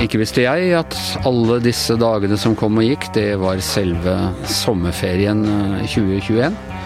[0.00, 0.94] Ikke visste jeg at
[1.28, 4.14] alle disse dagene som kom og gikk, det var selve
[4.48, 5.42] sommerferien
[5.82, 6.46] 2021.
[6.46, 6.78] Eh,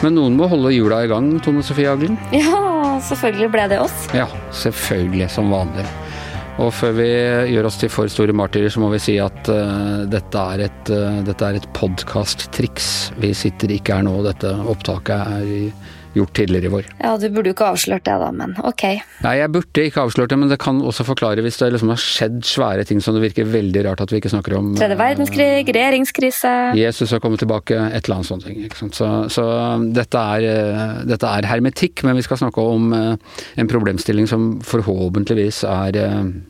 [0.00, 2.16] Men noen må holde hjula i gang, Tone Sofie Aglen?
[2.32, 4.06] Ja, selvfølgelig ble det oss.
[4.16, 5.84] Ja, selvfølgelig, som vanlig.
[6.60, 7.08] Og før vi
[7.54, 10.90] gjør oss til for store martyrer, så må vi si at uh, dette er et,
[10.92, 12.90] uh, dette er et podkast-triks.
[13.22, 15.62] Vi sitter ikke her nå, dette opptaket er i
[16.10, 16.86] gjort tidligere i vår.
[16.98, 18.82] Ja, du burde jo ikke avslørt det da, men ok.
[19.22, 22.02] Nei, jeg burde ikke avslørt det, men det kan også forklare hvis det liksom har
[22.02, 24.72] skjedd svære ting som det virker veldig rart at vi ikke snakker om.
[24.78, 28.48] Tredje verdenskrig, regjeringskrise Jesus har kommet tilbake, et eller annet sånt.
[28.50, 28.98] Ikke sant?
[28.98, 29.46] Så, så
[29.94, 36.02] dette, er, dette er hermetikk, men vi skal snakke om en problemstilling som forhåpentligvis er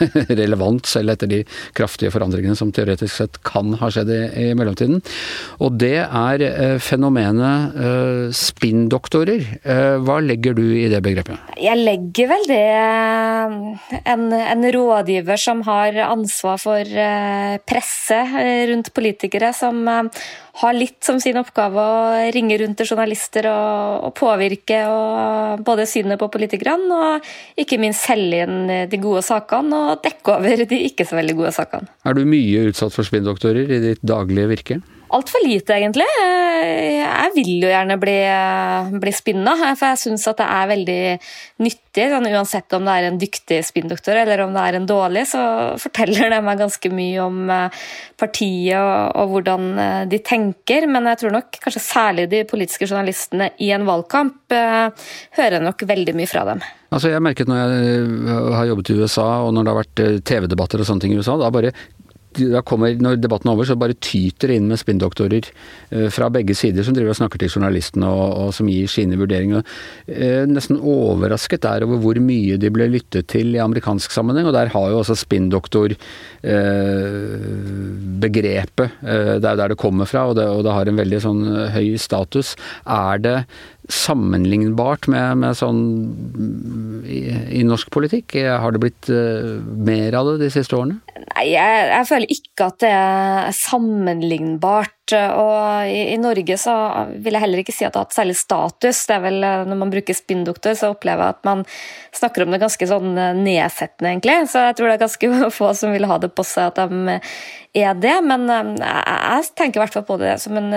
[0.42, 1.42] relevant, selv etter de
[1.76, 5.02] kraftige forandringene som teoretisk sett kan ha skjedd i, i mellomtiden.
[5.62, 9.46] Og det er eh, fenomenet eh, spinndoktorer.
[9.62, 11.52] Eh, hva legger du i det begrepet?
[11.62, 12.62] Jeg legger vel det
[14.02, 16.96] en, en rådgiver som har ansvar for
[17.68, 18.18] presse
[18.70, 19.84] rundt politikere, som
[20.60, 25.86] har litt som sin oppgave å ringe rundt til journalister og, og påvirke og både
[25.88, 30.80] synet på politikerne, og ikke minst selge inn de gode sakene og dekke over de
[30.88, 31.90] ikke så veldig gode sakene.
[32.06, 34.82] Er du mye utsatt for spinndoktorer i ditt daglige virke?
[35.12, 36.06] Altfor lite, egentlig.
[36.16, 38.16] Jeg vil jo gjerne bli,
[39.02, 41.00] bli spinna, for jeg syns at det er veldig
[41.66, 42.06] nyttig.
[42.14, 45.42] Sånn, uansett om det er en dyktig spinndoktor eller om det er en dårlig, så
[45.82, 47.84] forteller det meg ganske mye om eh,
[48.16, 50.88] partiet og, og, hvordan eh, de tenker.
[50.88, 55.84] Men jeg tror nok kanskje særlig de politiske journalistene i en valgkamp uh, hører nok
[55.92, 56.64] veldig mye fra dem.
[56.92, 60.82] Altså Jeg merket når jeg har jobbet i USA, og når det har vært TV-debatter
[60.82, 61.72] og sånne ting i USA, da bare
[62.38, 65.48] da kommer, når debatten er over, så bare tyter det inn med spinndoktorer
[65.92, 69.18] eh, fra begge sider som driver og snakker til journalistene og, og som gir sine
[69.20, 69.66] vurderinger.
[70.06, 74.56] Eh, nesten overrasket er over hvor mye de ble lyttet til i amerikansk sammenheng, og
[74.56, 77.50] der har jo også spinndoktor eh,
[78.22, 81.22] begrepet eh, det er der det kommer fra, og det, og det har en veldig
[81.24, 81.44] sånn
[81.74, 82.56] høy status.
[82.88, 83.36] Er det
[83.92, 85.82] sammenlignbart med, med sånn
[87.04, 87.20] i,
[87.60, 88.36] i, norsk politikk?
[88.40, 91.00] Har det blitt uh, mer av det de siste årene?
[91.22, 94.98] Nei, jeg, jeg, føler ikke at det er sammenlignbart.
[95.12, 96.74] Og i, i, Norge så
[97.12, 99.02] vil jeg heller ikke si at det har hatt særlig status.
[99.08, 101.64] Det er vel eh, Når man bruker spinndoktor, så opplever jeg at man
[102.16, 104.38] snakker om det ganske sånn eh, nedsettende, egentlig.
[104.52, 107.18] Så jeg tror det er ganske få som vil ha det på seg at de
[107.84, 108.16] er det.
[108.24, 110.72] Men jeg, jeg tenker i hvert fall på det som en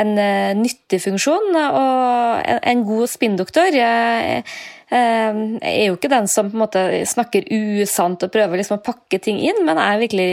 [0.00, 1.56] en uh, nyttig funksjon.
[1.60, 4.58] Og en, god spinndoktor uh,
[4.90, 9.20] er jo ikke den som på en måte snakker usant og prøver liksom å pakke
[9.22, 10.32] ting inn, men er virkelig,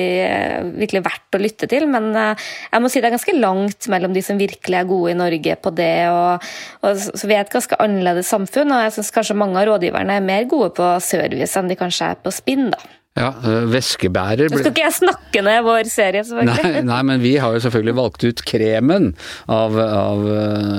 [0.80, 1.86] virkelig verdt å lytte til.
[1.94, 5.20] Men jeg må si det er ganske langt mellom de som virkelig er gode i
[5.20, 5.94] Norge på det.
[6.10, 6.50] Og,
[6.82, 10.26] og vi er et ganske annerledes samfunn, og jeg syns kanskje mange av rådgiverne er
[10.26, 12.72] mer gode på service enn de kanskje er på spinn.
[12.74, 12.82] da.
[13.18, 13.32] Ja,
[13.72, 16.74] væskebærer Nå skal ikke jeg snakke ned vår serie, selvfølgelig.
[16.78, 19.10] Nei, nei, men vi har jo selvfølgelig valgt ut kremen
[19.50, 20.22] av, av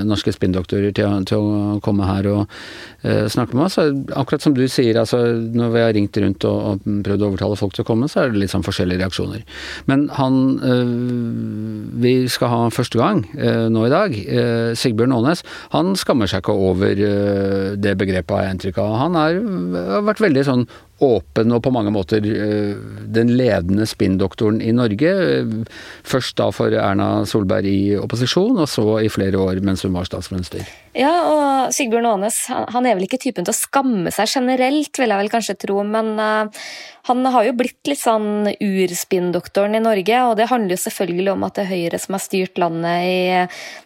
[0.06, 2.60] norske spinndoktorer til, til, å komme her og
[3.03, 3.78] snakke med oss.
[4.19, 5.20] Akkurat som du sier, altså
[5.54, 8.25] når vi har ringt rundt og, og, prøvd å overtale folk til å komme, så
[8.25, 9.44] er det litt sånn forskjellige reaksjoner.
[9.86, 10.91] Men han øh,
[12.03, 13.22] vi skal ha første gang
[13.70, 14.14] nå i dag,
[14.78, 16.98] Sigbjørn Aanes, han skammer seg ikke over
[17.78, 18.98] det begrepet, har jeg inntrykk av.
[19.04, 19.41] Han er,
[19.94, 20.66] har vært veldig sånn
[21.04, 22.75] åpen og på mange måter eh,
[23.14, 25.12] den ledende spinndoktoren i Norge.
[26.06, 30.08] Først da for Erna Solberg i opposisjon, og så i flere år mens hun var
[30.08, 30.66] statsminister.
[30.97, 35.12] Ja, og Sigbjørn Aanes han er vel ikke typen til å skamme seg generelt, vil
[35.12, 36.65] jeg vel kanskje tro, men uh,
[37.09, 41.47] han har jo blitt litt sånn urspinndoktoren i Norge, og det handler jo selvfølgelig om
[41.47, 43.21] at det er Høyre som har styrt landet i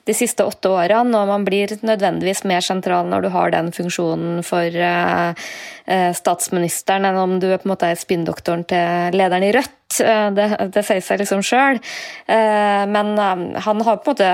[0.08, 4.42] de siste åtte årene, og man blir nødvendigvis mer sentral når du har den funksjonen
[4.46, 9.54] for uh, uh, statsministeren enn om du på en måte er spinndoktoren til lederen i
[9.58, 9.81] Rødt.
[10.00, 11.80] Det, det sier seg liksom sjøl.
[12.26, 14.32] Men han har på en måte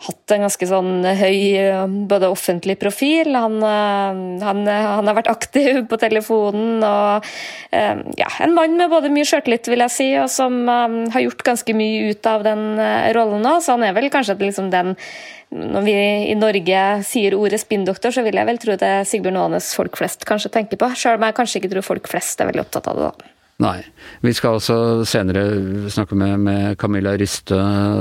[0.00, 1.40] hatt en ganske sånn høy
[2.08, 3.34] både offentlig profil.
[3.36, 7.26] Han, han, han har vært aktiv på telefonen og
[7.70, 11.76] ja, en mann med både mye sjøltillit, vil jeg si, og som har gjort ganske
[11.76, 12.64] mye ut av den
[13.16, 13.58] rollen nå.
[13.60, 14.96] Så han er vel kanskje liksom den
[15.50, 15.94] når vi
[16.30, 19.98] i Norge sier ordet spinndoktor, så vil jeg vel tro det er Sigbjørn Aanes folk
[19.98, 20.92] flest kanskje tenker på.
[20.94, 23.10] Sjøl om jeg kanskje ikke tror folk flest er veldig opptatt av det.
[23.10, 23.39] da.
[23.60, 23.80] Nei.
[24.24, 25.42] Vi skal også senere
[25.92, 27.58] snakke med, med Camilla Ryste,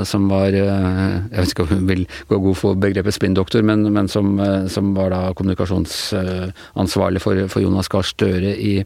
[0.08, 3.84] som var eh, Jeg vet ikke om hun vil gå god for begrepet spinndoktor, men,
[3.92, 8.80] men som, eh, som, var da kommunikasjonsansvarlig for, for Jonas Gahr Støre i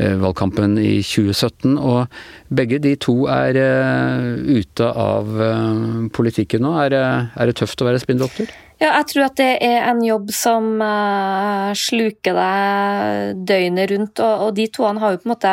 [0.00, 1.74] valgkampen i 2017.
[1.76, 2.06] Og
[2.56, 3.58] begge de to er
[4.40, 5.28] ute av
[6.16, 6.72] politikken nå.
[6.86, 8.48] Er, er det tøft å være spinndoktor?
[8.80, 14.44] Ja, jeg tror at det er en jobb som uh, sluker deg døgnet rundt, og,
[14.46, 15.50] og de toene har jo på en måte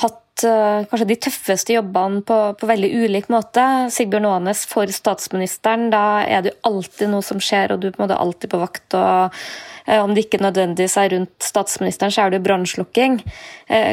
[0.00, 3.66] hatt uh, kanskje de tøffeste jobbene på, på, veldig ulik måte.
[3.94, 7.94] Sigbjørn Aanes for statsministeren, da er det jo alltid noe som skjer, og du er
[7.94, 8.96] på en måte alltid på vakt.
[8.98, 9.38] og
[9.86, 13.20] uh, Om det ikke nødvendigvis er rundt statsministeren, så er det jo brannslukking.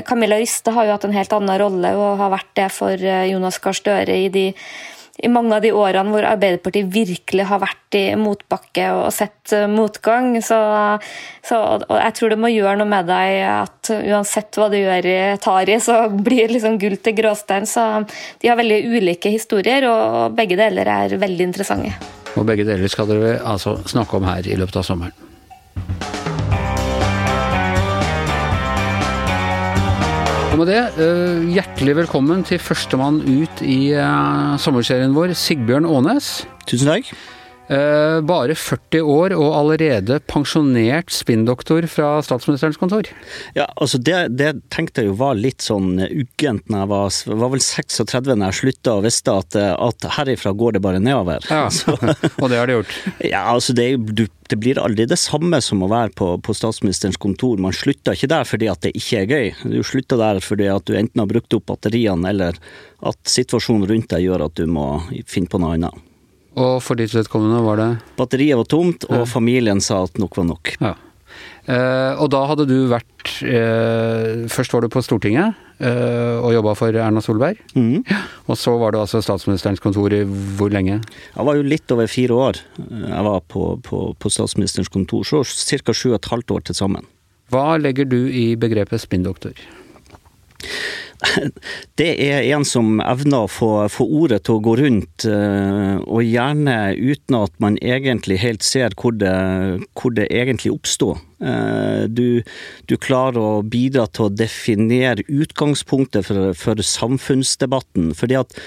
[0.07, 3.61] Camilla Riste har jo hatt en helt annen rolle og har vært det for Jonas
[3.61, 4.47] Gahr Støre i de
[5.21, 9.67] i mange av de årene hvor Arbeiderpartiet virkelig har vært i motbakke og sett eh,
[9.69, 10.33] motgang.
[10.43, 10.59] Så,
[11.45, 15.09] så, og jeg tror det må gjøre noe med deg at uansett hva du gjør
[15.11, 17.69] i, tar i, så blir liksom gull til gråstein.
[17.69, 17.85] Så
[18.41, 21.93] de har veldig ulike historier, og begge deler er veldig interessante.
[22.39, 26.20] Og begge deler skal dere altså snakke om her i løpet av sommeren.
[30.51, 36.41] Og med det, eh, hjertelig velkommen til førstemann ut i eh, sommerserien vår, Sigbjørn Aanes.
[36.67, 37.07] Tusen takk.
[37.67, 43.07] Eh, bare 40 år og allerede pensjonert spinndoktor fra statsministerens kontor.
[43.55, 47.53] Ja, altså det, det, tenkte jeg jo var litt sånn uggent når jeg var, var
[47.53, 51.47] vel 36 når jeg slutta og visste at, at herifra går det bare nedover.
[51.47, 51.69] Ja,
[52.41, 52.99] og det har det gjort?
[53.23, 57.61] Ja, altså det, det, blir aldri det samme som å være på, på statsministerens kontor.
[57.61, 59.51] Man slutter ikke der fordi at det ikke er gøy.
[59.77, 62.59] Du slutter der fordi at du enten har brukt opp batteriene eller
[62.99, 66.07] at situasjonen rundt deg gjør at du må finne på noe annet.
[66.59, 67.91] Og for ditt vedkommende var det?
[68.19, 70.75] Batteriet var tomt, og familien sa at nok var nok.
[70.81, 70.95] Ja.
[71.69, 76.73] Eh, og da hadde du vært eh, Først var du på Stortinget eh, og jobba
[76.75, 77.59] for Erna Solberg.
[77.77, 78.01] Mm.
[78.49, 80.23] Og så var du altså statsministerens kontor i
[80.57, 80.97] hvor lenge?
[81.35, 82.61] Jeg var jo litt over fire år.
[82.81, 85.23] Jeg var på, på, på statsministerens kontor.
[85.27, 85.93] Så ca.
[85.93, 87.07] sju og et halvt år til sammen.
[87.53, 89.53] Hva legger du i begrepet spinndoktor?
[91.99, 96.25] det er en som evner å få, få, ordet til å gå rundt, eh, og
[96.25, 99.35] gjerne uten at man egentlig helt ser hvor det,
[99.97, 101.21] hvor det egentlig oppstår.
[101.41, 102.41] Eh, du,
[102.89, 108.11] du, klarer å bidra til å definere utgangspunktet for, for samfunnsdebatten.
[108.17, 108.59] fordi at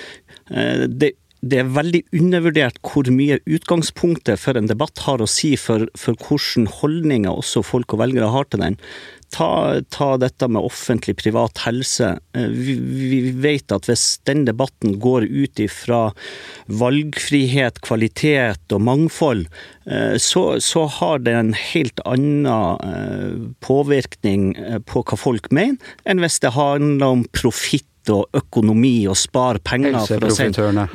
[0.51, 1.15] eh, det
[1.45, 6.17] det er veldig undervurdert hvor mye utgangspunktet for en debatt har å si for, for
[6.17, 8.79] hvilke holdninger også folk og velgere har til den.
[9.35, 12.13] Ta, ta dette med offentlig-privat helse.
[12.37, 16.03] Eh, vi, vi, vet at hvis den debatten går ut ifra
[16.71, 19.49] valgfrihet, kvalitet og mangfold,
[19.91, 22.47] eh, så, så har det en helt annen
[22.79, 24.53] eh, påvirkning
[24.87, 29.99] på hva folk mener, enn hvis det handler om profitt og økonomi og spare penger.
[30.07, 30.49] for å si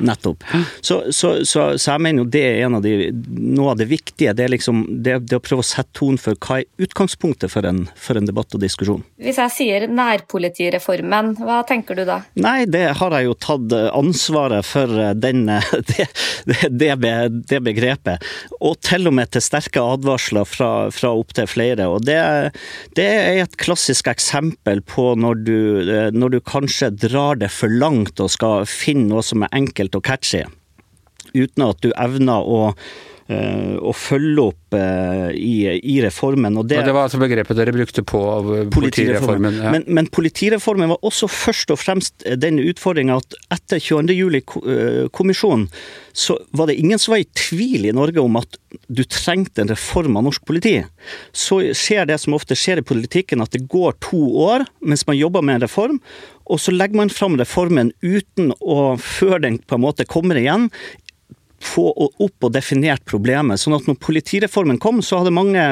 [0.04, 0.44] Nettopp.
[0.80, 3.88] Så, så, så, så, jeg mener jo det er en av de, noe av det
[3.90, 4.34] viktige.
[4.36, 7.66] Det er liksom det, det å prøve å sette tonen for hva er utgangspunktet for
[7.66, 9.02] en, for en, debatt og diskusjon.
[9.20, 12.20] Hvis jeg sier nærpolitireformen, hva tenker du da?
[12.40, 16.08] Nei, det har jeg jo tatt ansvaret for eh, den, eh, det,
[16.70, 16.94] det,
[17.50, 18.26] det begrepet.
[18.60, 21.88] Og til og med til sterke advarsler fra, fra opptil flere.
[21.90, 22.20] Og det,
[22.98, 27.72] det er et klassisk eksempel på når du, eh, når du kanskje drar det for
[27.72, 30.44] langt og skal finne noe som er enkelt og catchy,
[31.34, 32.60] uten at du evner å
[33.30, 36.56] å følge opp eh, i, i reformen.
[36.58, 38.20] Og det, og det, var altså begrepet dere brukte på
[38.74, 39.60] politireformen?
[39.62, 39.74] Ja.
[39.74, 44.16] Men, men, politireformen var også først og fremst den utfordringa at etter 22.
[44.18, 45.68] juli-kommisjonen
[46.12, 48.58] så var det ingen som var i tvil i Norge om at
[48.90, 50.80] du trengte en reform av norsk politi.
[51.32, 55.18] Så skjer det som ofte skjer i politikken, at det går to år mens man
[55.18, 56.00] jobber med en reform,
[56.50, 60.68] og så legger man fram reformen uten å, før den på en måte kommer igjen,
[61.60, 63.60] få opp og definert problemet.
[63.60, 65.64] sånn at når politireformen kom, så hadde mange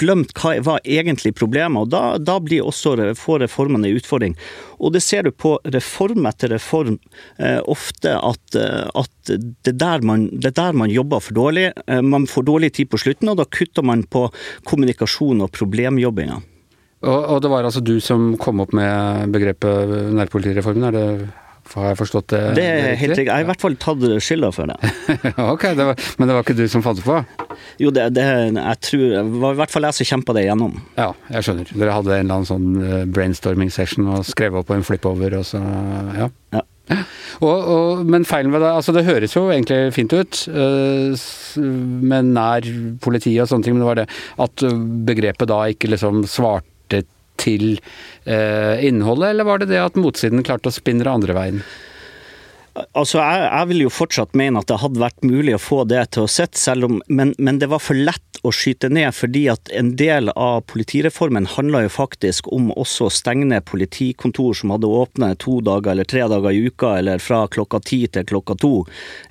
[0.00, 1.82] glemt hva var egentlig problemet.
[1.82, 4.36] og Da, da blir også får reformene en utfordring.
[4.78, 6.98] Og det ser du på reform etter reform
[7.38, 10.04] eh, ofte at, eh, at det, er der
[10.48, 11.72] er der man jobber for dårlig.
[11.86, 14.28] Eh, man får dårlig tid på slutten, og da kutter man på
[14.64, 16.40] kommunikasjon og problemjobbinga.
[16.98, 21.28] Og, og det var altså du som kom opp med begrepet nærpolitireformen, er det
[21.76, 22.42] har jeg forstått det?
[22.58, 23.26] Det er helt riktig.
[23.26, 24.92] Jeg har i hvert fall tatt skylda for det.
[25.54, 27.18] ok, det var, Men det var ikke du som fant det på?
[27.82, 28.24] Jo, det, det,
[28.56, 30.78] jeg tror, det var i hvert fall jeg som kjempa det igjennom.
[30.98, 31.74] Ja, jeg skjønner.
[31.74, 35.38] Dere hadde en eller annen sånn eh, brainstorming session og skrev opp på en flipover
[35.40, 35.62] og så
[36.18, 36.32] Ja.
[36.54, 36.64] ja.
[37.44, 41.26] Og, og, men feilen ved det altså Det høres jo egentlig fint ut uh,
[41.60, 42.64] med nær
[43.04, 44.06] politiet og sånne ting, men det var det
[44.40, 44.64] at
[45.06, 46.77] begrepet da ikke liksom svarte
[47.40, 47.78] til
[48.24, 51.62] eh, innholdet, eller var det det at motsiden klarte å spinne det andre veien?
[52.94, 56.04] Altså, jeg, jeg, vil jo fortsatt mene at det hadde vært mulig å få det
[56.14, 56.76] til å sitte,
[57.08, 61.48] men, men, det var for lett å skyte ned, fordi at en del av politireformen
[61.56, 66.08] handla jo faktisk om også å stenge ned politikontor som hadde åpnet to dager eller
[66.08, 68.72] tre dager i uka, eller fra klokka ti til klokka to.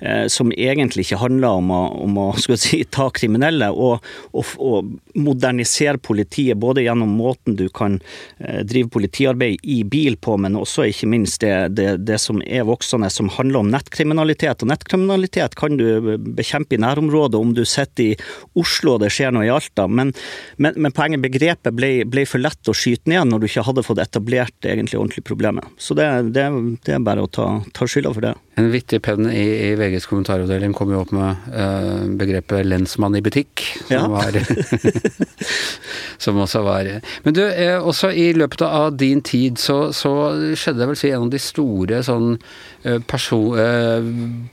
[0.00, 4.92] Eh, som egentlig ikke handla om å, om å si, ta kriminelle, og, og, og,
[5.18, 6.58] modernisere politiet.
[6.58, 7.98] Både gjennom måten du kan
[8.38, 12.66] eh, drive politiarbeid i bil på, men også ikke minst det, det, det som er
[12.68, 14.62] voksende, som handler om nettkriminalitet.
[14.62, 18.16] Og nettkriminalitet kan du bekjempe i nærområdet om du sitter i
[18.58, 20.12] Oslo og det skjer noe i Alta, men,
[20.56, 23.84] men, men poenget begrepet ble, ble, for lett å skyte ned når du ikke hadde
[23.86, 25.68] fått etablert egentlig ordentlig problemet.
[25.80, 26.48] Så det, det,
[26.86, 28.34] det er bare å ta, ta skylda for det.
[28.58, 33.22] En vittig penn i, i, VGs kommentaravdeling kom jo opp med uh, begrepet 'lensmann i
[33.22, 34.02] butikk', som, ja.
[34.10, 34.34] var,
[36.22, 36.88] som også var
[37.24, 40.14] Men du, eh, også i løpet av din tid så, så
[40.54, 42.36] skjedde det vel si en av de store sånn
[42.86, 44.04] Eh, eh,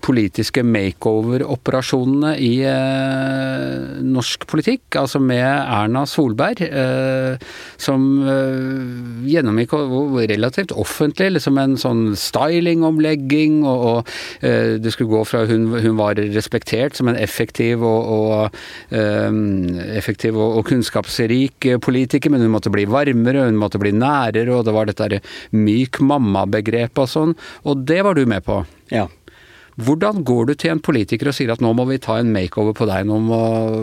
[0.01, 4.97] politiske makeover-operasjonene i eh, norsk politikk.
[4.97, 6.63] Altså med Erna Solberg,
[7.81, 8.03] som
[9.25, 9.73] gjennomgikk
[10.29, 16.17] relativt offentlig liksom en sånn stylingomlegging, og, og det skulle gå fra hun, hun, var
[16.17, 18.95] respektert som en effektiv og, og
[19.95, 24.65] effektiv og, og, kunnskapsrik politiker, men hun måtte bli varmere, hun måtte bli nærere, og
[24.67, 25.21] det var dette
[25.55, 27.37] myk mamma-begrepet og sånn.
[27.65, 28.61] Og det var du med på.
[28.93, 29.07] Ja.
[29.75, 32.75] Hvordan går du til en politiker og sier at nå må vi ta en makeover
[32.77, 33.39] på deg, nå må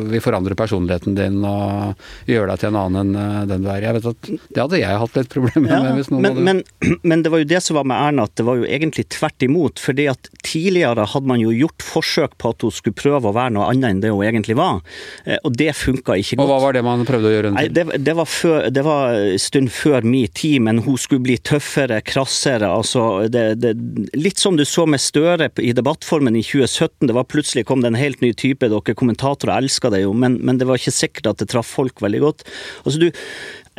[0.09, 1.99] vi forandre personligheten din og
[2.31, 3.85] gjøre deg til en annen enn eh, den du er?
[3.85, 5.99] Jeg vet at Det hadde jeg hatt litt problemer ja, med.
[6.01, 6.47] hvis noen men, hadde...
[6.49, 9.05] men, men, det var jo det som var med Erna, at det var jo egentlig
[9.13, 9.83] tvert imot.
[9.83, 13.57] fordi at tidligere hadde man jo gjort forsøk på at hun skulle prøve å være
[13.59, 14.81] noe annet enn det hun egentlig var.
[15.27, 16.47] Eh, og det funka ikke godt.
[16.47, 17.53] Og hva var det man prøvde å gjøre?
[17.59, 21.27] Nei, det, det, var før, det var en stund før min tid, men hun skulle
[21.29, 22.73] bli tøffere, krassere.
[22.73, 23.77] altså det, det,
[24.17, 27.09] Litt som du så med Støre i debattformen i 2017.
[27.09, 28.69] Det var plutselig kom det en helt ny type.
[28.71, 32.03] Dere kommentatorer elska det jo, men, men, det var ikke sikkert at det traff folk
[32.03, 32.47] veldig godt.
[32.87, 33.11] Altså du,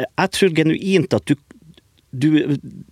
[0.04, 1.36] jeg tror genuint at du,
[2.12, 2.30] du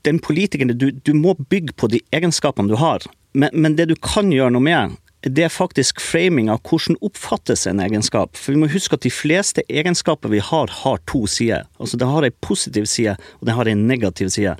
[0.08, 3.06] den politikeren du, du, må bygge på de egenskapene du har.
[3.34, 7.68] Men, men, det du kan gjøre noe med, det er faktisk framing av hvordan oppfattes
[7.70, 8.34] en egenskap.
[8.38, 11.68] For vi må huske at de fleste egenskaper vi har, har to sider.
[11.78, 14.56] Altså Det har en positiv side, og det har en negativ side.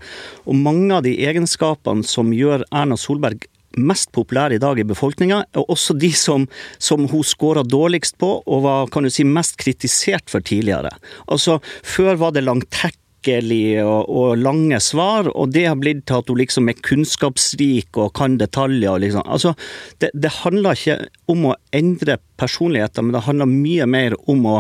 [0.46, 3.48] Og mange av de egenskapene som gjør Erna Solberg
[3.78, 6.48] mest populære i dag i befolkninga, og også de som,
[6.80, 10.92] som hun scora dårligst på og var kan du si, mest kritisert for tidligere.
[11.28, 16.32] Altså, Før var det langtekkelig og, og, lange svar, og det har blitt til at
[16.32, 19.00] hun liksom er kunnskapsrik og kan detaljer.
[19.04, 19.24] Liksom.
[19.26, 19.54] Altså,
[20.02, 21.00] det, det, handler ikke
[21.32, 24.60] om å endre personligheter, men det handler mye mer om å,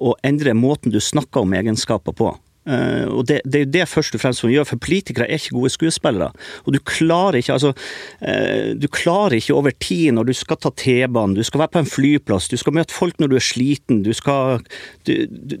[0.00, 2.32] å endre måten du snakker om egenskaper på.
[2.68, 5.40] Uh, og det, det, er jo det først og fremst som gjør, for politikere er
[5.40, 6.28] ikke gode skuespillere.
[6.66, 10.72] Og du klarer ikke altså, uh, du klarer ikke over tid når du skal ta
[10.76, 14.02] T-banen, du skal være på en flyplass, du skal møte folk når du er sliten,
[14.04, 14.60] du skal
[15.08, 15.54] Du, du,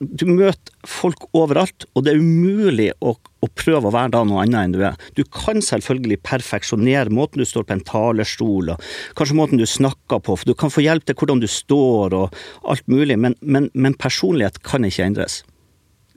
[0.00, 4.42] du møter folk overalt, og det er umulig å, å prøve å være da noe
[4.42, 4.98] annet enn du er.
[5.14, 10.22] Du kan selvfølgelig perfeksjonere måten du står på en talerstol, og kanskje måten du snakker
[10.24, 12.42] på, for du kan få hjelp til hvordan du står og
[12.72, 15.40] alt mulig, men, men, men personlighet kan ikke endres.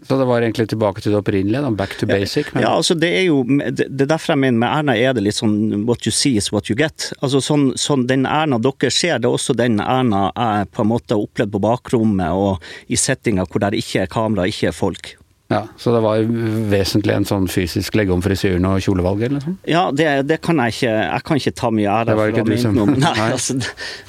[0.08, 2.52] Så det var egentlig tilbake til det opprinnelige, back to basic?
[2.54, 2.66] Men...
[2.66, 5.40] Ja, altså det er jo Det er derfor jeg mener med Erna er det litt
[5.40, 7.12] sånn what you see is what you get.
[7.22, 10.92] Altså sånn, sånn Den Erna dere ser, det er også den Erna jeg på en
[10.92, 14.78] måte har opplevd på bakrommet og i settinger hvor det ikke er kamera, ikke er
[14.78, 15.16] folk.
[15.54, 16.24] Ja, Så det var
[16.72, 19.58] vesentlig en sånn fysisk legge om frisyren og kjolevalget, eller sånn?
[19.70, 22.46] Ja, det, det, kan jeg ikke Jeg kan ikke ta mye ære det var ikke
[22.48, 22.80] du som...
[22.94, 23.28] Nei, Nei.
[23.28, 23.58] Altså,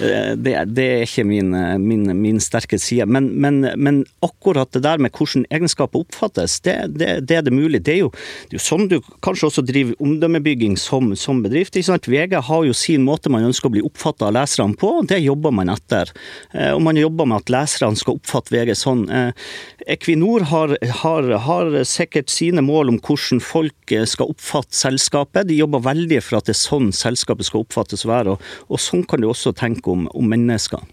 [0.01, 1.53] det, det, er ikke min,
[1.85, 3.07] min, min sterke side.
[3.11, 6.75] Men, men, men, akkurat det der med hvordan egenskaper oppfattes, det,
[7.05, 7.83] er det mulig.
[7.85, 8.11] Det er, jo,
[8.49, 11.77] det er jo sånn du kanskje også driver omdømmebygging som, som bedrift.
[11.77, 12.09] Ikke sant?
[12.11, 15.21] VG har jo sin måte man ønsker å bli oppfatta av leserne på, og det
[15.23, 16.11] jobber man etter.
[16.53, 19.07] Eh, og man jobber med at leserne skal oppfatte VG sånn.
[19.11, 19.49] Eh,
[19.95, 25.49] Equinor har, har har sikkert sine mål om hvordan folk skal oppfatte selskapet.
[25.49, 28.83] De jobber veldig for at det er sånn selskapet skal oppfattes å være, og, og
[28.83, 30.85] sånn kan du også tenke om, om mennesker.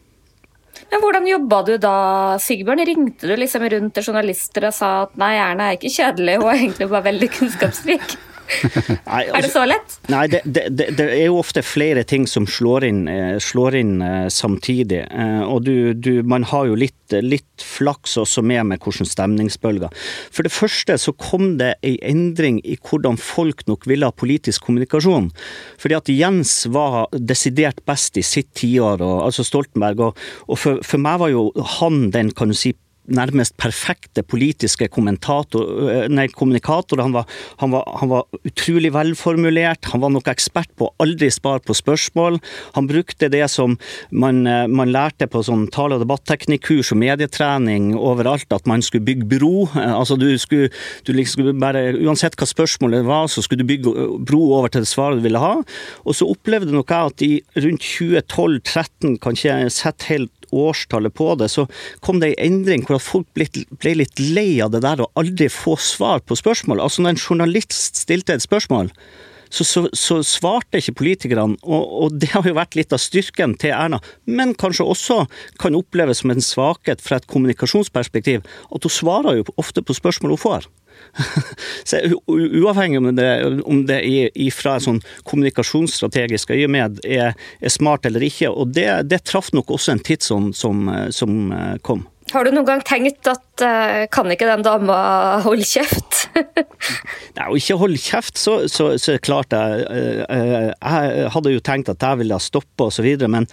[0.91, 1.95] Men Hvordan jobba du da,
[2.41, 2.83] Sigbjørn?
[2.87, 6.51] Ringte du liksom rundt til journalister og sa at nei, Erna er ikke kjedelig, hun
[6.51, 8.17] er egentlig bare veldig kunnskapsrik?
[9.05, 9.95] Nei, altså, er det så lett?
[10.11, 13.93] Nei, det, det, det, er jo ofte flere ting som slår inn, eh, slår inn
[14.05, 15.03] eh, samtidig.
[15.07, 19.93] Eh, og du, du, man har jo litt, litt flaks også med med hvordan stemningsbølger.
[20.33, 24.67] For det første så kom det ei endring i hvordan folk nok ville ha politisk
[24.67, 25.31] kommunikasjon.
[25.81, 30.07] Fordi at Jens var desidert best i sitt tiår, altså Stoltenberg.
[30.11, 32.73] Og, og for, for meg var jo han den kan du si
[33.09, 34.87] nærmest perfekte politiske
[36.11, 37.01] nei, kommunikator.
[37.01, 37.25] Han var,
[37.61, 39.89] han, var, han var, utrolig velformulert.
[39.93, 42.39] Han var nok ekspert på å aldri spare på spørsmål.
[42.77, 43.77] Han brukte det som
[44.11, 49.29] man, man lærte på sånn tale- og debatteknikkurs og medietrening overalt, at man skulle bygge
[49.35, 49.67] bro.
[50.01, 50.71] Altså du skulle,
[51.07, 54.91] du liksom bare, Uansett hva spørsmålet var, så skulle du bygge bro over til det
[54.91, 55.57] svaret du ville ha.
[56.05, 57.31] Og så opplevde nok jeg at i
[57.65, 61.67] rundt 2012-2013, kanskje jeg sette helt årstallet på det, så
[62.05, 63.47] kom det en endring hvor folk ble,
[63.81, 66.83] ble litt lei av det der å aldri få svar på spørsmål.
[66.83, 68.91] Altså når en journalist stilte et spørsmål,
[69.51, 73.57] så, så, så, svarte ikke politikerne, og, og, det har jo vært litt av styrken
[73.59, 73.99] til Erna.
[74.23, 75.17] Men kanskje også
[75.59, 80.37] kan oppleves som en svakhet fra et kommunikasjonsperspektiv, at hun svarer jo ofte på spørsmål
[80.37, 80.69] hun får.
[81.89, 83.29] Så Uavhengig om det,
[83.67, 83.99] om det
[84.55, 89.73] fra et sånn kommunikasjonsstrategisk øyemed er, er, smart eller ikke, og det, det traff nok
[89.75, 91.51] også en tidsånd som, som
[91.85, 92.05] kom.
[92.31, 94.97] Har du noen gang tenkt at uh, kan ikke den dama
[95.43, 96.29] holde kjeft?
[97.35, 99.83] Nei, å ikke holde kjeft, så, så, så klart jeg,
[100.29, 103.09] uh, jeg hadde jo tenkt at jeg ville stoppe osv.
[103.25, 103.49] Men,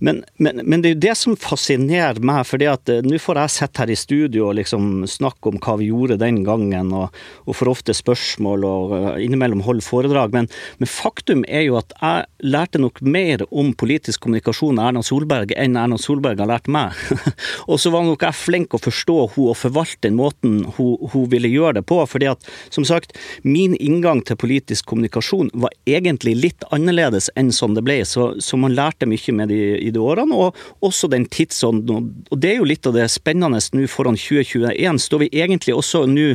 [0.00, 2.46] men, men, men, det er jo det som fascinerer meg.
[2.48, 5.76] fordi at uh, nå får jeg sitte her i studio og liksom snakke om hva
[5.80, 10.32] vi gjorde den gangen, og, og får ofte spørsmål og innimellom holde foredrag.
[10.36, 10.48] Men,
[10.90, 15.78] faktum er jo at jeg lærte nok mer om politisk kommunikasjon av Erna Solberg enn
[15.78, 16.96] Erna Solberg har lært meg.
[17.70, 21.28] og så var nok jeg flink å forstå hun og forvalte den måten hun, hun,
[21.30, 22.00] ville gjøre det på.
[22.08, 23.12] fordi at, som sagt,
[23.44, 28.00] min inngang til politisk kommunikasjon var egentlig litt annerledes enn sånn det ble.
[28.08, 30.56] Så, så man lærte mye med de de årene, og
[30.86, 32.10] også den tidsånden.
[32.30, 35.00] Og det er jo litt av det spennende nå foran 2021.
[35.02, 36.34] Står vi egentlig også nå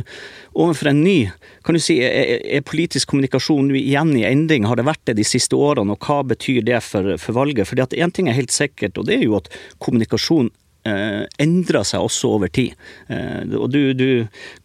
[0.56, 1.18] overfor en ny
[1.66, 4.68] kan du si, er, politisk kommunikasjon nå igjen i endring?
[4.70, 7.66] Har det vært det de siste årene, og hva betyr det for, for valget?
[7.66, 9.50] Fordi at Én ting er helt sikkert, og det er jo at
[9.82, 10.52] kommunikasjon
[10.86, 12.74] eh, endra seg også over tid.
[13.12, 14.08] Eh, og du, du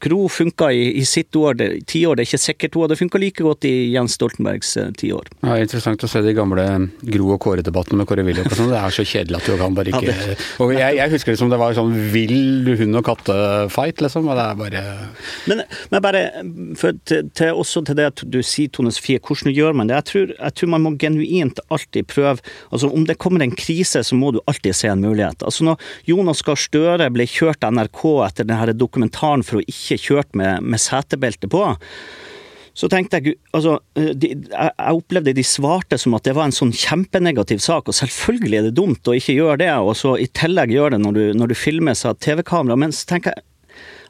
[0.01, 1.57] Gro funka i, i sitt år,
[1.89, 5.31] tiår, det er ikke sikkert hun hadde funka like godt i Jens Stoltenbergs eh, tiår.
[5.41, 6.65] Ja, interessant å se de gamle
[7.01, 8.71] Gro og Kåre-debattene med Kåre Willoch og sånn.
[8.73, 11.41] Det er så kjedelig at du kan bare ikke ja, Og jeg, jeg, husker det
[11.41, 14.29] som det var sånn vill hund og katte-fight, liksom.
[14.31, 14.83] Og det er bare
[15.49, 16.23] Men, men bare
[16.79, 19.97] for, til, til, også til det at du sier, Tone Sofie, hvordan gjør man det?
[19.99, 22.37] Jeg tror, jeg tror man må genuint alltid prøve
[22.71, 25.43] Altså om det kommer en krise, så må du alltid se en mulighet.
[25.45, 29.99] Altså når Jonas Gahr Støre ble kjørt av NRK etter denne dokumentaren for å ikke
[29.99, 31.63] kjørt med, med setebelte på.
[32.73, 36.71] Så tenkte jeg altså, de, Jeg opplevde de svarte som at det var en sånn
[36.71, 40.71] kjempenegativ sak, og selvfølgelig er det dumt å ikke gjøre det, og så i tillegg
[40.75, 42.79] gjøre det når du, når du filmer av TV-kamera.
[42.79, 43.47] Men så tenker jeg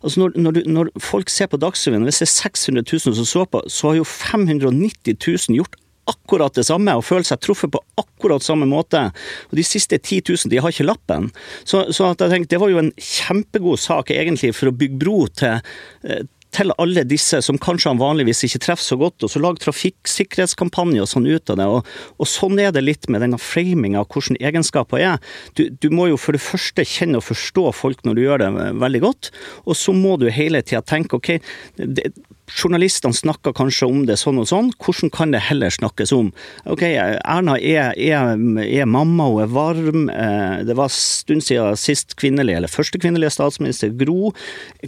[0.02, 3.28] Altså når, når, du, når, folk ser på Dagsrevyen, hvis det er 600 000 som
[3.30, 5.78] så på, så har jo 590 000 gjort
[6.10, 9.08] akkurat det samme og føler seg truffet på akkurat samme måte.
[9.52, 11.30] Og De siste 10 000 de har ikke lappen.
[11.64, 15.18] Så, så jeg tenkte, det var jo en kjempegod sak egentlig for å bygge bro
[15.42, 15.60] til
[16.08, 19.64] eh, til alle disse som kanskje han vanligvis ikke treffer så godt, og så lage
[19.64, 21.68] trafikksikkerhetskampanje og sånn ut av det.
[21.78, 25.32] Og, og, sånn er det litt med denne framinga av hvordan egenskaper er.
[25.56, 28.52] Du, du, må jo for det første kjenne og forstå folk når du gjør det
[28.84, 29.32] veldig godt,
[29.64, 31.34] og så må du hele tida tenke ok,
[31.80, 32.12] det,
[32.52, 36.32] Journalistene snakker kanskje om det sånn og sånn, hvordan kan det heller snakkes om?
[36.70, 38.36] Ok, Erna er, er,
[38.66, 40.10] er mamma, hun er varm.
[40.12, 44.34] Eh, det var en stund siden sist kvinnelige, eller første kvinnelige statsminister, Gro.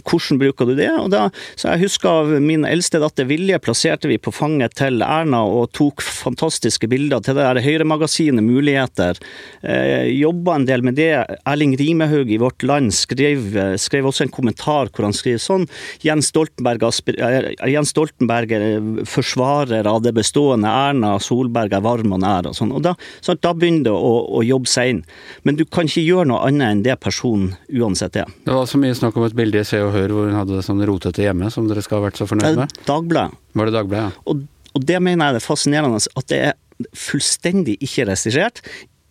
[0.02, 0.90] Hvordan bruker du det?
[1.00, 5.42] Og da så jeg husker min eldste datter Vilje plasserte vi på fanget til Erna
[5.46, 9.18] og tok fantastiske bilder til det der Høyre-magasinet Muligheter.
[9.62, 11.12] Eh, Jobba en del med det.
[11.48, 15.66] Erling Rimehaug i Vårt Land skrev, skrev, også en kommentar hvor han skriver sånn
[16.04, 22.22] Jens Stoltenberg, eh, Jens Stoltenberg er forsvarer av det bestående, Erna Solberg er varm og
[22.22, 22.72] nær og sånn.
[22.74, 25.04] Og da, så da begynner det å, å, jobbe seg inn.
[25.46, 28.32] Men du kan ikke gjøre noe annet enn det personen uansett er.
[28.46, 30.58] Det var så mye snakk om et bilde i Se og Hør hvor hun hadde
[30.58, 32.76] det sånn rotete hjemme som dere skal ha vært så fornøyd med?
[32.88, 33.40] Dagbladet.
[33.54, 34.26] Var det Dagbladet, ja.
[34.30, 38.62] Og, og det mener jeg er fascinerende, at det er fullstendig ikke regissert.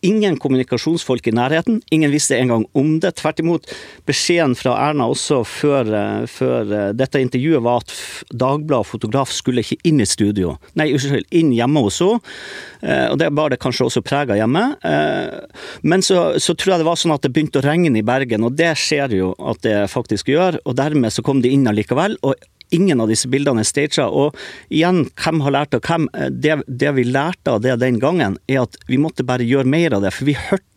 [0.04, 1.80] Ingen kommunikasjonsfolk i nærheten.
[1.96, 3.13] Ingen visste engang om det.
[3.22, 3.70] Tvert imot,
[4.08, 7.94] beskjeden fra Erna også før, eh, før eh, dette intervjuet var at
[8.34, 10.58] Dagbladet fotograf skulle ikke inn i studio.
[10.76, 12.20] Nei, unnskyld, inn hjemme hos henne.
[12.84, 14.63] Eh, og det bar det kanskje også preg av hjemme.
[15.88, 18.44] Men så, så, tror jeg det var sånn at det begynte å regne i Bergen,
[18.44, 20.60] og det skjer jo at det faktisk gjør.
[20.68, 22.20] Og dermed så kom de inn allikevel.
[22.28, 22.36] og
[22.71, 24.04] ingen av disse bildene er staged.
[24.08, 24.38] Og
[24.73, 26.10] igjen, hvem har lært av hvem?
[26.32, 29.97] Det, det, vi lærte av det den gangen, er at vi måtte bare gjøre mer
[29.97, 30.13] av det.
[30.15, 30.69] For vi hørte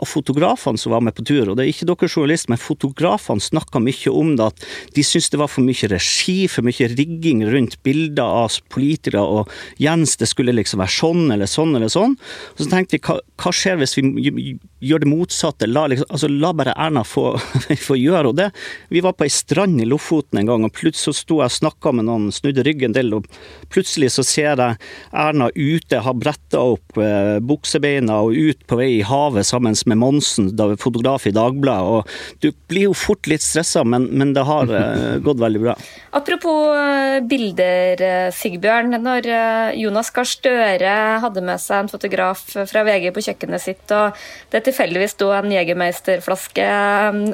[0.00, 3.44] av fotografene som var med på tur, og det er ikke dere journalister, men fotografene
[3.44, 7.44] snakka mye om det, at de syntes det var for mye regi, for mye rigging
[7.52, 12.16] rundt bilder av politikere, og Jens, det skulle liksom være sånn eller sånn eller sånn.
[12.54, 15.68] Og så tenkte vi, hva, hva skjer hvis vi gjør det motsatte.
[15.70, 17.26] La, liksom, altså, la bare Erna få,
[17.86, 18.50] få, gjøre og det.
[18.92, 21.56] Vi var på ei strand i Lofoten en gang, og plutselig så sto jeg og
[21.58, 23.26] snakka med noen, snudde ryggen til, og
[23.72, 24.78] plutselig så ser jeg
[25.24, 30.00] Erna ute, har bretta opp eh, buksebeina og ut på vei i havet sammen med
[30.00, 31.98] Monsen, da vi fotograf i Dagbladet.
[31.98, 35.76] og Du blir jo fort litt stressa, men, men, det har eh, gått veldig bra.
[36.16, 38.96] Apropos eh, bilder, eh, Sigbjørn.
[39.04, 40.94] Når eh, Jonas Gahr Støre
[41.24, 44.16] hadde med seg en fotograf fra VG på kjøkkenet sitt, og
[44.52, 46.66] det tilfeldigvis sto en Jegermeister-flaske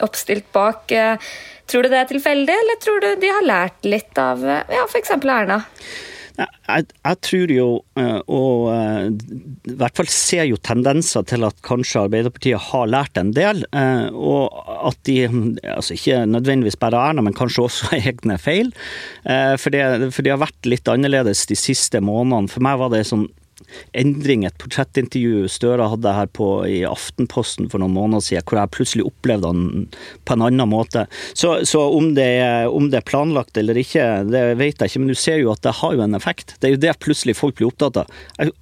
[0.05, 0.93] oppstilt bak.
[1.71, 5.17] Tror du det er tilfeldig, eller tror du de har lært litt av ja, f.eks.
[5.17, 5.63] Erna?
[6.41, 7.67] Jeg, jeg, tror jo,
[8.33, 8.69] og
[9.69, 13.61] i hvert fall ser jo tendenser til at kanskje Arbeiderpartiet har lært en del.
[14.15, 15.19] Og at de,
[15.75, 18.73] altså ikke nødvendigvis bare Erna, men kanskje også egne feil.
[19.61, 22.51] For det har vært litt annerledes de siste månedene.
[22.53, 23.29] For meg var det sånn
[23.97, 28.75] endring, et portrettintervju Støre hadde her på, i Aftenposten for noen måneder siden, hvor jeg
[28.77, 29.67] plutselig opplevde han
[30.29, 31.07] på en annen måte.
[31.33, 32.31] Så, så om, det,
[32.69, 35.63] om, det, er planlagt eller ikke, det vet jeg ikke, men du ser jo at
[35.67, 36.57] det har jo en effekt.
[36.61, 38.19] Det er jo det plutselig folk blir opptatt av.
[38.39, 38.55] Jeg,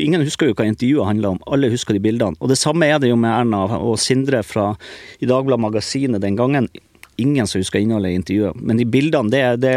[0.00, 2.38] Ingen husker jo hva intervjuet handla om, alle husker de bildene.
[2.40, 4.70] Og Det samme er det jo med Erna og Sindre fra
[5.20, 6.70] i Dagbladet Magasinet den gangen
[7.22, 8.58] ingen som husker innholdet i intervjuet.
[8.60, 9.74] Men de bildene, det, det,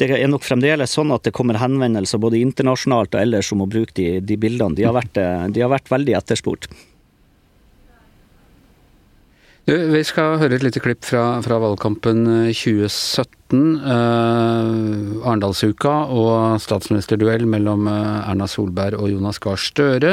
[0.00, 3.70] det, er nok fremdeles sånn at det kommer henvendelser både internasjonalt og ellers om å
[3.70, 4.76] bruke de, de bildene.
[4.78, 5.18] De har, vært,
[5.54, 6.70] de har vært veldig etterspurt.
[9.64, 13.32] Du, vi skal høre et lite klipp fra, fra valgkampen 2017.
[13.54, 20.10] Uh, Arendalsuka og statsministerduell mellom uh, Erna Solberg og Jonas Gahr Støre.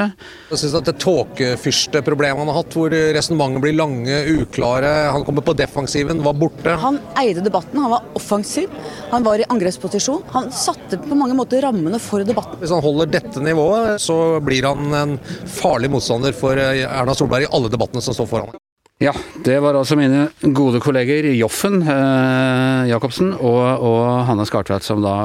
[0.54, 5.44] Jeg synes at Det tåkefyrsteproblemet han har hatt, hvor resonnementet blir lange, uklare, han kommer
[5.44, 6.78] på defensiven, var borte.
[6.86, 8.72] Han eide debatten, han var offensiv,
[9.12, 10.24] han var i angrepsposisjon.
[10.32, 12.62] Han satte på mange måter rammene for debatten.
[12.64, 15.20] Hvis han holder dette nivået, så blir han en
[15.60, 18.61] farlig motstander for eh, Erna Solberg i alle debattene som står foran ham.
[19.02, 25.02] Ja, det var altså mine gode kolleger Joffen eh, Jacobsen og, og Hanne Skartveit som
[25.02, 25.16] da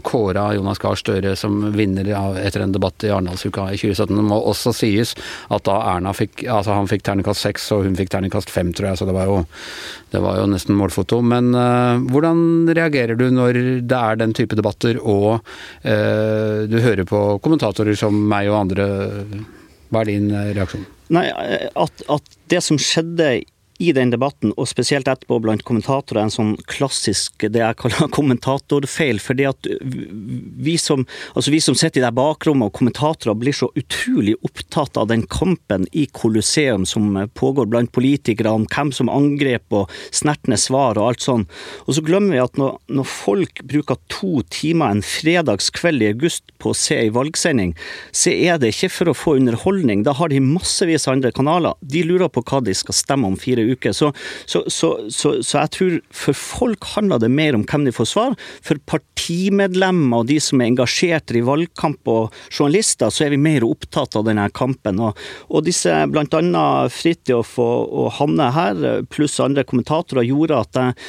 [0.00, 4.14] kåra Jonas Gahr Støre som vinner av, etter en debatt i Arendalsuka i 2017.
[4.16, 5.12] Det må også sies
[5.52, 8.94] at da Erna fikk altså han fikk terningkast seks og hun fikk terningkast fem, tror
[8.94, 9.38] jeg, så det var jo,
[10.16, 11.20] det var jo nesten målfoto.
[11.20, 15.42] Men eh, hvordan reagerer du når det er den type debatter og
[15.84, 18.92] eh, du hører på kommentatorer som meg og andre?
[19.92, 20.95] Hva er din eh, reaksjon?
[21.12, 23.28] Nei, at, at det som skjedde
[23.78, 29.20] i den debatten, og spesielt etterpå blant kommentatorer, en sånn klassisk det jeg kaller kommentatorfeil.
[29.20, 29.68] fordi at
[30.66, 34.96] vi som, altså vi som sitter i det bakrommet og kommentatorer blir så utrolig opptatt
[34.96, 40.58] av den kampen i Colosseum som pågår blant politikere, om hvem som angrep og snertne
[40.60, 41.46] svar og alt sånn.
[41.86, 46.54] Og så glemmer vi at når, når folk bruker to timer en fredagskveld i august
[46.62, 47.74] på å se ei valgsending,
[48.14, 50.04] så er det ikke for å få underholdning.
[50.06, 51.76] Da har de massevis av andre kanaler.
[51.80, 53.94] De lurer på hva de skal stemme om fire uker.
[53.96, 54.12] Så,
[54.46, 58.36] så, så, så, jeg tror for folk handler det mer om hvem de får svar.
[58.64, 63.66] For partimedlemmer og de som er engasjert i valgkamp og journalister, så er vi mer
[63.66, 65.00] opptatt av denne kampen.
[65.02, 65.18] Og,
[65.50, 66.66] og disse bl.a.
[66.92, 71.00] Fridtjof og, og Hanne her, pluss andre kommentatorer, gjorde at jeg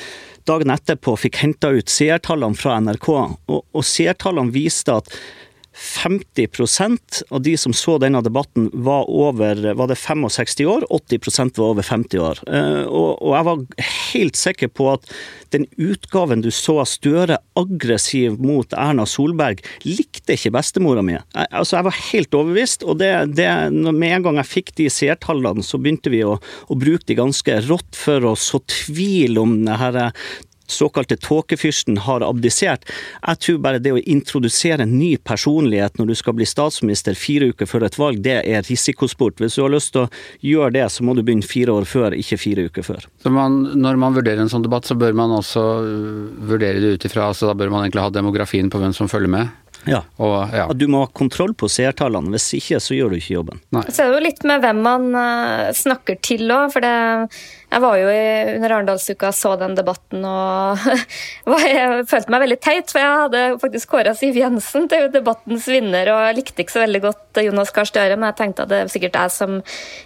[0.48, 5.12] dagen etterpå fikk henta ut seertallene fra NRK, og, og seertallene viste at
[5.78, 11.74] 50% av de som så denne debatten, var over var det 65 år, 80% var
[11.76, 12.42] over 50 år.
[12.50, 15.06] Eh, og, og, jeg var helt sikker på at
[15.54, 21.16] den utgaven du så av Støre aggressiv mot Erna Solberg, likte ikke bestemora mi.
[21.18, 23.48] Jeg, altså, jeg var helt overbevist, og det, det,
[23.86, 27.62] med en gang jeg fikk de seertallene, så begynte vi å, å bruke de ganske
[27.70, 30.02] rått for å så tvil om det her
[30.72, 32.88] såkalte tåkefyrsten har abdisert.
[33.22, 37.52] Jeg tror bare det å introdusere en ny personlighet når du skal bli statsminister fire
[37.54, 39.42] uker før et valg, det er risikosport.
[39.42, 40.10] Hvis du har lyst til å
[40.46, 43.08] gjøre det, så må du begynne fire år før, ikke fire uker før.
[43.24, 45.64] Så man, når man vurderer en sånn debatt, så bør man også
[46.48, 49.32] vurdere det ut ifra altså Da bør man egentlig ha demografien på hvem som følger
[49.32, 49.56] med?
[49.88, 50.02] Ja.
[50.20, 50.66] Og, ja.
[50.76, 53.62] Du må ha kontroll på seertallene, hvis ikke så gjør du ikke jobben.
[53.76, 53.86] Nei.
[53.88, 56.96] Så er det jo litt med hvem man uh, snakker til òg, for det
[57.68, 60.86] jeg var jo i, under Arendalsuka så den debatten og
[61.68, 66.08] jeg følte meg veldig teit, for jeg hadde faktisk kåra Siv Jensen til debattens vinner,
[66.14, 68.80] og jeg likte ikke så veldig godt Jonas Gahr Støre, men jeg tenkte at det
[68.80, 69.58] er sikkert jeg som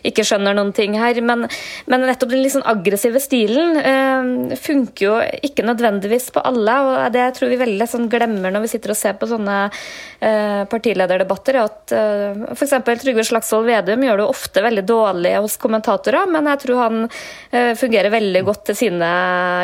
[0.08, 1.19] ikke skjønner noen ting her.
[1.21, 1.45] Men,
[1.86, 5.13] men nettopp den litt sånn aggressive stilen øh, funker jo
[5.45, 9.00] ikke nødvendigvis på alle, og det tror vi veldig sånn glemmer når vi sitter og
[9.00, 12.76] ser på sånne øh, partilederdebatter, at øh, f.eks.
[13.06, 17.02] Trygve Slagsvold Vedum gjør det ofte veldig dårlig hos kommentatorer, men jeg tror han
[17.50, 19.07] Eh, fungerer veldig godt til sine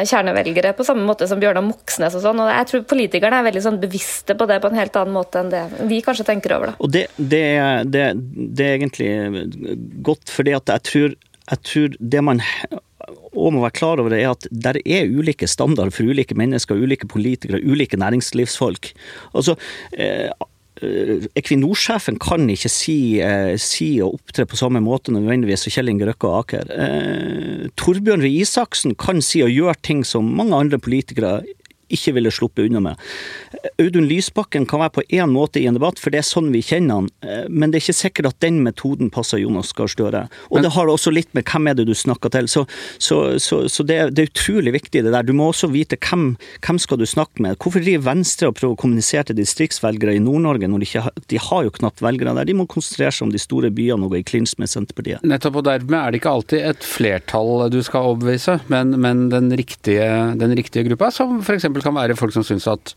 [0.08, 2.42] kjernevelgere, på samme måte som Bjørnar Moxnes og sånn.
[2.44, 5.40] Og jeg tror politikerne er veldig sånn bevisste på det på en helt annen måte
[5.44, 6.74] enn det vi kanskje tenker over.
[6.74, 6.82] det.
[6.84, 7.46] Og det, det,
[7.94, 8.10] det,
[8.58, 9.14] det er egentlig
[10.06, 11.16] godt, fordi jeg tror
[11.48, 12.42] jeg tror det man
[13.38, 16.76] og må være klar over det, er at der er ulike standarder for ulike mennesker,
[16.76, 18.90] ulike politikere, ulike næringslivsfolk.
[19.38, 19.56] Altså,
[19.94, 20.28] eh,
[21.38, 26.08] Equinor-sjefen kan ikke si, eh, si, og opptre på samme måte nødvendigvis som Kjell Inge
[26.10, 26.72] Røkke og Aker.
[26.72, 31.42] Eh, Torbjørn Røe Isaksen kan si og gjøre ting som mange andre politikere
[31.94, 33.04] ikke ville sluppet unna med.
[33.82, 36.64] Audun Lysbakken kan være på én måte i en debatt, for det er sånn vi
[36.66, 37.10] kjenner han.
[37.24, 40.26] Eh, men det er ikke sikkert at den metoden passer Jonas Gahr Støre.
[40.52, 42.50] Og det har også litt med hvem er det du snakker til.
[42.52, 42.66] Så,
[43.00, 45.28] så, så, så det, det, er utrolig viktig det der.
[45.28, 46.30] Du må også vite hvem,
[46.66, 47.58] hvem skal du snakke med.
[47.62, 51.18] Hvorfor driver Venstre og prøver å kommunisere til distriktsvelgere i Nord-Norge når de ikke har,
[51.32, 52.50] de har jo knapt velgere der?
[52.50, 55.24] De må konsentrere seg om de store byene og gå i klinsj med Senterpartiet.
[55.28, 59.52] Nettopp, og dermed er det ikke alltid et flertall du skal overbevise, men, men den,
[59.58, 60.08] riktige,
[60.40, 61.68] den riktige gruppa, som f.eks.
[61.86, 62.96] kan være folk som syns at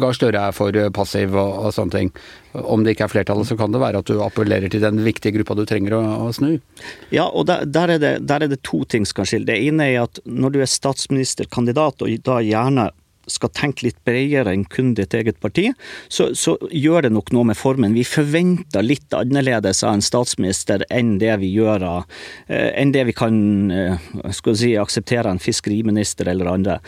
[0.00, 2.10] Gahr Støre er for passiv og, og, sånne ting.
[2.56, 5.34] Om det ikke er flertallet, så kan det være at du appellerer til den viktige
[5.36, 6.54] gruppa du trenger å, å snu.
[7.12, 9.48] Ja, og der, der, er det, der, er det, to ting som kan skille.
[9.50, 12.90] Det ene er at når du er statsministerkandidat, og da gjerne
[13.30, 15.68] skal tenke litt bredere enn kun ditt eget parti,
[16.08, 17.94] så, så, gjør det nok noe med formen.
[17.96, 23.06] Vi forventer litt annerledes av en statsminister enn det vi gjør av eh, enn det
[23.10, 23.36] vi kan
[23.72, 26.78] eh, skal si, akseptere en fiskeriminister eller andre.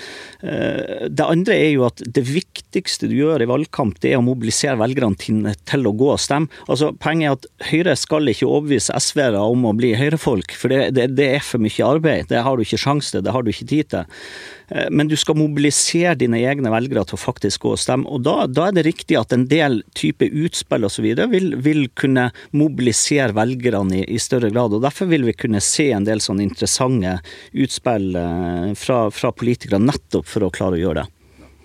[0.43, 4.27] Eh, det andre er jo at det viktigste du gjør i valgkamp, det er å
[4.27, 6.53] mobilisere velgerne til, til å gå og stemme.
[6.69, 10.93] Altså, Poenget er at Høyre skal ikke overbevise SV-ere om å bli høyrefolk, for det,
[10.97, 12.29] det, det er for mye arbeid.
[12.31, 14.23] Det har du ikke sjanse til, det har du ikke tid til.
[14.69, 18.09] Eh, men du skal mobilisere dine egne velgere til å faktisk gå og stemme.
[18.13, 21.09] Og da, da er det riktig at en del type utspill osv.
[21.33, 24.77] Vil, vil kunne mobilisere velgerne i, i, større grad.
[24.77, 27.19] og Derfor vil vi kunne se en del sånne interessante
[27.57, 31.15] utspill eh, fra, fra politikere nettopp for å klare å gjøre det.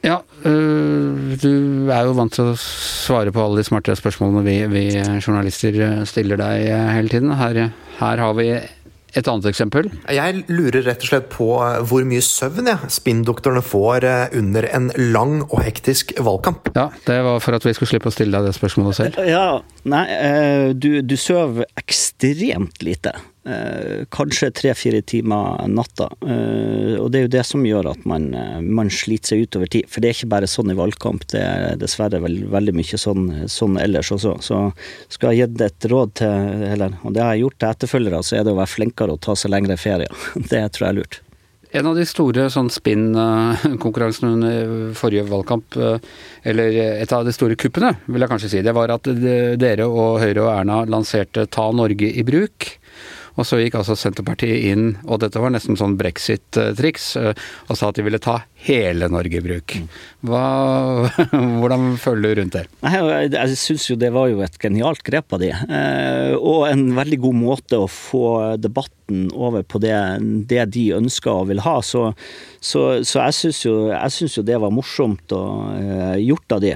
[0.04, 4.56] Ja, øh, du er jo vant til å svare på alle de smarte spørsmålene vi,
[4.68, 4.84] vi
[5.24, 5.78] journalister
[6.10, 7.32] stiller deg hele tiden.
[7.39, 7.70] Her,
[8.02, 8.50] her har vi
[9.13, 9.89] et annet eksempel?
[10.12, 14.67] Jeg lurer rett og slett på eh, hvor mye søvn ja, spinndoktorene får eh, under
[14.73, 16.71] en lang og hektisk valgkamp.
[16.78, 19.21] Ja, det var for at vi skulle slippe å stille deg det spørsmålet selv.
[19.30, 23.13] Ja, nei, eh, du, du sover ekstremt lite.
[23.43, 26.08] Eh, kanskje tre-fire timer natta.
[26.22, 28.30] Eh, og det er jo det som gjør at man,
[28.63, 29.89] man, sliter seg ut over tid.
[29.91, 33.28] For det er ikke bare sånn i valgkamp, det er dessverre veld, veldig mye sånn,
[33.52, 34.38] sånn, ellers også.
[34.46, 34.62] Så
[35.12, 38.39] skal jeg gitt et råd til, eller, og det har jeg gjort til etterfølgere, så
[38.39, 40.12] er det å være flinkere og ta seg lengre ferie.
[40.54, 41.24] Det tror jeg er lurt.
[41.74, 45.78] En av de store sånn spinn-konkurransene under forrige valgkamp,
[46.46, 50.20] eller et av de store kuppene, vil jeg kanskje si, det var at dere og
[50.22, 52.76] Høyre og Erna lanserte Ta Norge i bruk.
[53.34, 57.89] Og så gikk altså Senterpartiet inn, og dette var nesten sånn brexit-triks, eh, og sa
[57.89, 59.76] at de ville ta hele Norge i bruk.
[60.28, 60.43] Hva,
[61.60, 62.65] hvordan føler du rundt det?
[62.86, 66.86] Jeg, jeg syns jo det var jo et genialt grep av de, eh, og en
[67.00, 68.26] veldig god måte å få
[68.62, 69.98] debatten over på det,
[70.50, 71.80] det de ønsker og vil ha.
[71.84, 72.06] Så,
[72.62, 73.76] så, så jeg syns jo,
[74.38, 76.74] jo, det var morsomt og, uh, gjort av de.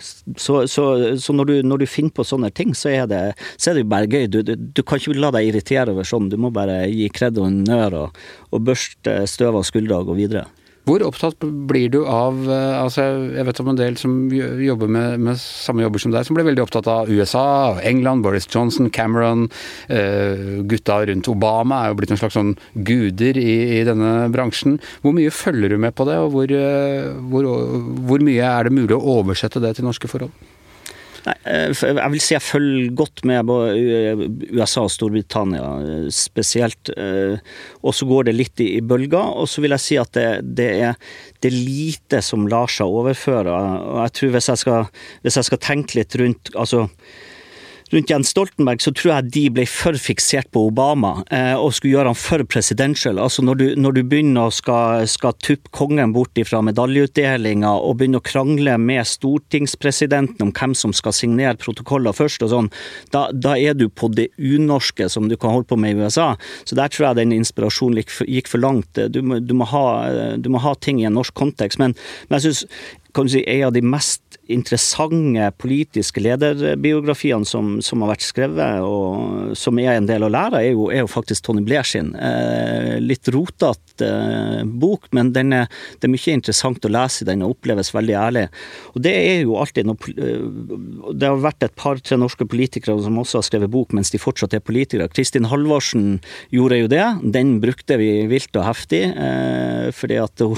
[0.00, 0.84] Så, så,
[1.20, 3.22] så når, du, når, du, finner på sånne ting, så er det,
[3.56, 4.26] så er det bare gøy.
[4.32, 7.38] Du, du, du, kan ikke la deg irritere over sånn, du må bare gi kred
[7.40, 10.46] og honnør og, og børste støv av skuldra og gå videre.
[10.86, 13.02] Hvor opptatt blir du av eh, altså
[13.34, 16.46] Jeg vet om en del som jobber med, med samme jobber som deg, som blir
[16.46, 19.48] veldig opptatt av USA, England, Boris Johnson, Cameron.
[19.90, 22.54] Uh, gutta rundt Obama er jo blitt en slags sånn
[22.86, 24.78] guder i, i, denne bransjen.
[25.02, 27.50] Hvor mye følger du med på det, og hvor, uh, hvor,
[28.06, 30.34] hvor mye er det mulig å oversette det til norske forhold?
[31.26, 33.56] Nei, eh, jeg vil si jeg følger godt med på
[34.54, 36.92] USA og Storbritannia eh, spesielt.
[36.94, 37.38] Eh,
[37.82, 39.34] og så går det litt i, bølger.
[39.34, 41.00] Og så vil jeg si at det, det, er,
[41.40, 43.54] det, er, lite som lar seg overføre.
[43.82, 44.90] Og jeg tror hvis jeg skal,
[45.26, 46.86] hvis jeg skal tenke litt rundt altså
[47.92, 51.94] rundt Jens Stoltenberg, så tror jeg de ble for fiksert på Obama eh, og skulle
[51.96, 53.20] gjøre han for presidential.
[53.22, 58.00] Altså når du, når du begynner å skal, skal tuppe kongen bort fra medaljeutdelinga og
[58.00, 62.72] begynner å krangle med stortingspresidenten om hvem som skal signere protokoller først og sånn,
[63.14, 66.32] da, da, er du på det unorske som du kan holde på med i USA.
[66.68, 69.00] Så der tror jeg den inspirasjonen gikk for, gikk for langt.
[69.14, 69.86] Du må, du, må ha,
[70.36, 71.80] du må, ha, ting i en norsk kontekst.
[71.82, 71.96] Men,
[72.28, 72.56] men jeg
[73.16, 79.56] du si, en av de mest interessante politiske lederbiografiene som, som, har vært skrevet, og
[79.58, 82.12] som er en del å lære, er jo, er jo faktisk Tony Blair sin.
[82.14, 87.44] Eh, litt rotete eh, bok, men er, det er mye interessant å lese i den
[87.46, 88.46] og oppleves veldig ærlig.
[88.94, 90.44] Og det er jo alltid noe eh,
[91.16, 94.54] Det har vært et par-tre norske politikere som også har skrevet bok mens de fortsatt
[94.56, 95.10] er politikere.
[95.12, 96.20] Kristin Halvorsen
[96.54, 97.04] gjorde jo det.
[97.36, 100.56] Den brukte vi vilt og heftig, eh, fordi at hun,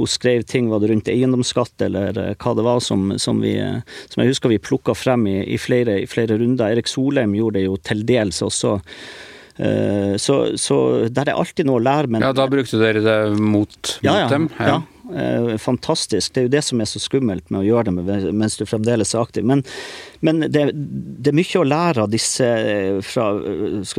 [0.00, 3.54] hun skrev ting var det rundt eiendomsskatt eller eh, hva det var som som, vi,
[4.08, 6.72] som jeg husker vi plukka frem i, i, flere, i, flere, runder.
[6.72, 8.78] Erik Solheim gjorde det jo til dels også
[10.20, 10.76] Så, så
[11.08, 12.10] der er alltid noe å lære.
[12.12, 14.50] Men, ja, da brukte dere det mot, ja, ja, dem?
[14.58, 14.66] Ja.
[14.68, 14.82] ja.
[15.58, 16.34] Fantastisk.
[16.34, 19.14] Det er jo det som er så skummelt med å gjøre det mens du fremdeles
[19.14, 19.46] er aktiv.
[19.46, 19.62] Men,
[20.20, 22.46] men det, det, er mye å lære av disse,
[23.06, 23.30] fra,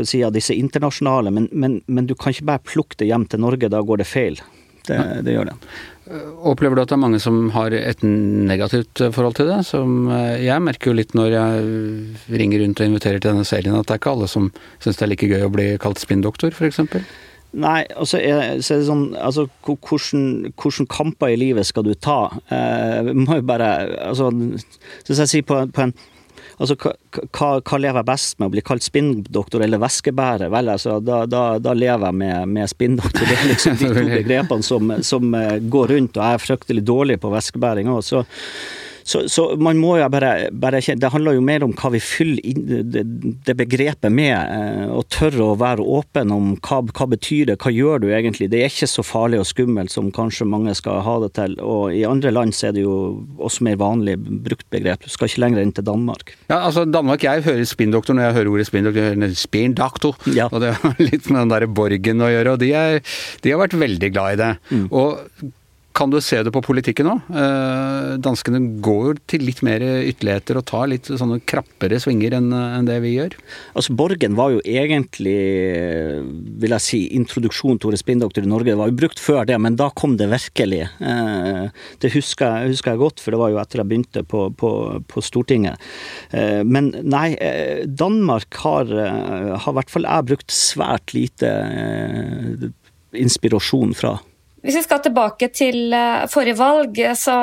[0.03, 3.43] si, av disse internasjonale, men, men, men, du kan ikke bare plukke det hjem til
[3.45, 4.41] Norge, da går det feil.
[4.87, 5.57] Det, det gjør det.
[6.47, 9.59] Opplever du at det er mange som har et negativt forhold til det?
[9.67, 13.75] Som eh, jeg merker jo litt når jeg ringer rundt og inviterer til denne serien,
[13.75, 14.51] at det er ikke alle som
[14.83, 16.83] syns det er like gøy å bli kalt spinndoktor, f.eks.
[17.57, 22.27] Nei, altså er, så er det sånn Altså, hvilke kamper i livet skal du ta?
[22.51, 23.69] Eh, må jo bare
[24.09, 24.29] Altså,
[25.07, 25.95] så jeg sier på, på en
[26.57, 28.47] Altså, hva, hva, lever jeg best med?
[28.49, 30.49] Å bli kalt spinndoktor eller væskebærer?
[30.53, 33.29] Vel, altså, da, da, da, lever jeg med, med spinndoktor.
[33.29, 36.85] Det er liksom de to begrepene som, som, eh, går rundt, og jeg er fryktelig
[36.87, 38.01] dårlig på væskebæring òg.
[39.07, 42.01] Så, så, man må jo bare, bare kjenne Det handler jo mer om hva vi
[42.03, 43.03] fyller inn, det,
[43.47, 47.71] det, begrepet med, eh, og tørre å være åpen om hva, hva betyr det, hva
[47.71, 48.49] gjør du egentlig.
[48.51, 51.55] Det er ikke så farlig og skummelt som kanskje mange skal ha det til.
[51.63, 52.97] Og i andre land så er det jo
[53.39, 55.05] også mer vanlig brukt begrep.
[55.05, 56.35] Du skal ikke lenger inn til Danmark.
[56.49, 59.27] Ja, altså Danmark, Jeg hører spinndoktor når jeg hører ordet spinndoktor.
[59.39, 60.19] Spinndoktor.
[60.35, 60.49] Ja.
[60.51, 62.99] Og det har litt med den derre Borgen å gjøre, og de, er,
[63.43, 64.51] de, har vært veldig glad i det.
[64.73, 64.85] Mm.
[64.91, 65.53] Og
[65.97, 67.29] kan du se det på politikken òg?
[67.33, 72.51] Eh, danskene går til litt mer ytterligheter og tar litt sånne krappere svinger enn
[72.87, 73.37] det vi gjør.
[73.77, 75.37] Altså Borgen var jo egentlig,
[76.61, 78.69] vil jeg si, introduksjon til ordet spinndoktor i Norge.
[78.69, 80.83] Det var jo brukt før det, men da kom det virkelig.
[81.01, 81.63] Eh,
[82.03, 84.71] det husker, husker jeg godt, for det var jo etter jeg begynte på, på,
[85.09, 85.81] på Stortinget.
[86.29, 87.31] Eh, men nei,
[87.89, 91.53] Danmark har, har i hvert fall jeg brukt svært lite
[93.17, 94.17] inspirasjon fra.
[94.67, 97.33] Hvis vi skal tilbake til eh, forrige valg, så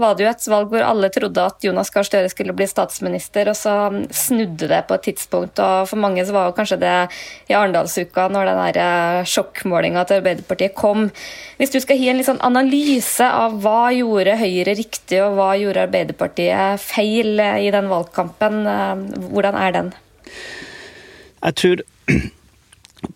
[0.00, 3.50] var det jo et valg hvor alle trodde at Jonas Gahr Støre skulle bli statsminister,
[3.52, 3.74] og så
[4.08, 5.60] snudde det på et tidspunkt.
[5.60, 6.94] og For mange så var jo kanskje det
[7.52, 11.10] i Arendalsuka, når den der sjokkmålinga til Arbeiderpartiet kom.
[11.60, 15.52] Hvis du skal gi en litt sånn analyse av hva gjorde Høyre riktig, og hva
[15.60, 19.96] gjorde Arbeiderpartiet feil i den valgkampen, eh, hvordan er den?
[21.44, 21.88] Jeg tror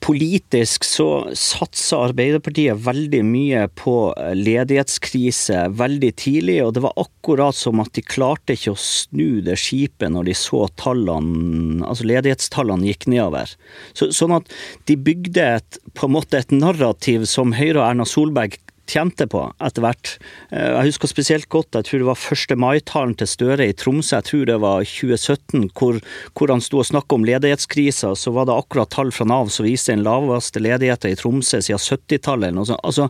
[0.00, 3.96] Politisk så satsa Arbeiderpartiet veldig mye på
[4.36, 9.58] ledighetskrise veldig tidlig, og det var akkurat som at de klarte ikke å snu det
[9.60, 13.52] skipet når de så tallene, altså ledighetstallene gikk nedover.
[13.92, 14.48] Så, sånn at
[14.88, 18.56] de bygde et, på en måte et narrativ som Høyre og Erna Solberg
[18.90, 20.14] tjente på etter hvert.
[20.50, 22.56] Eh, jeg husker spesielt godt, jeg tror det var 1.
[22.60, 26.00] mai-talen til Støre i Tromsø, jeg tror det var 2017, hvor,
[26.34, 28.14] hvor han sto og snakket om ledighetskrisa.
[28.18, 31.82] Så var det akkurat tall fra Nav som viste den laveste ledigheten i Tromsø siden
[31.82, 32.56] 70-tallet.
[32.56, 33.08] Altså,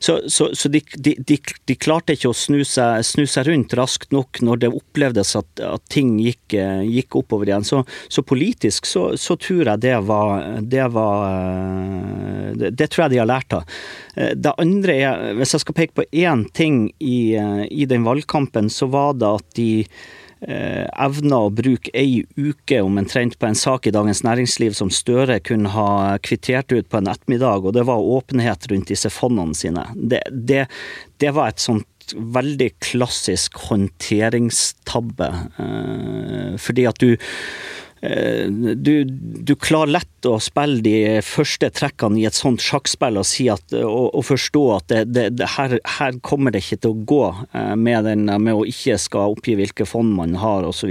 [0.00, 4.12] så, så, så de, de, de, klarte ikke å snu seg, snu seg, rundt raskt
[4.14, 7.66] nok når det opplevdes at, at ting gikk, gikk, oppover igjen.
[7.66, 7.82] Så,
[8.26, 13.56] politisk så, tror jeg det var, det var eh, det, tror jeg de har lært
[13.56, 13.78] av.
[14.14, 18.06] Eh, det andre er hvis jeg skal peke på én ting i, eh, i, den
[18.06, 19.70] valgkampen, så var det at de
[20.46, 25.40] eh, evna å bruke ei uke omtrent på en sak i Dagens Næringsliv som Støre
[25.44, 29.86] kunne ha kvittert ut på en ettermiddag, og det var åpenhet rundt disse fondene sine.
[29.94, 30.66] Det, det,
[31.22, 35.30] det var et sånt veldig klassisk håndteringstabbe.
[35.62, 42.24] Eh, fordi at du Eh, du, du, klarer lett å spille de første trekkene i
[42.26, 46.18] et sånt sjakkspill og, si at, og, og forstå at det, det, det her, her,
[46.26, 47.20] kommer det ikke til å gå
[47.54, 50.90] eh, med, den, med å ikke skal oppgi hvilke fond man har osv.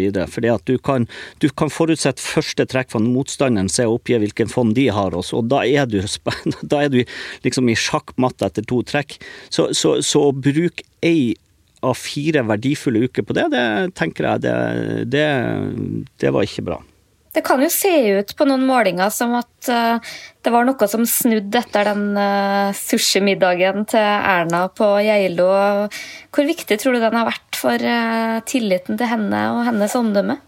[0.64, 1.08] Du kan,
[1.44, 5.42] du kan forutsette første trekk fra motstanderen se og oppgi hvilken fond de har, også,
[5.42, 6.00] og da er du,
[6.72, 7.02] da er du
[7.44, 9.18] liksom i sjakkmatt etter to trekk.
[9.52, 11.34] Så, så, så å bruke ei
[11.84, 13.66] av fire verdifulle uker på det, det
[13.98, 14.46] tenker jeg
[15.10, 15.28] det,
[16.22, 16.80] det var ikke bra.
[17.32, 20.14] Det kan jo se ut på noen målinger som at uh,
[20.44, 25.48] det var noe som snudde etter den uh, sushimiddagen til Erna på Geilo.
[26.36, 30.42] Hvor viktig tror du den har vært for uh, tilliten til henne og hennes omdømme?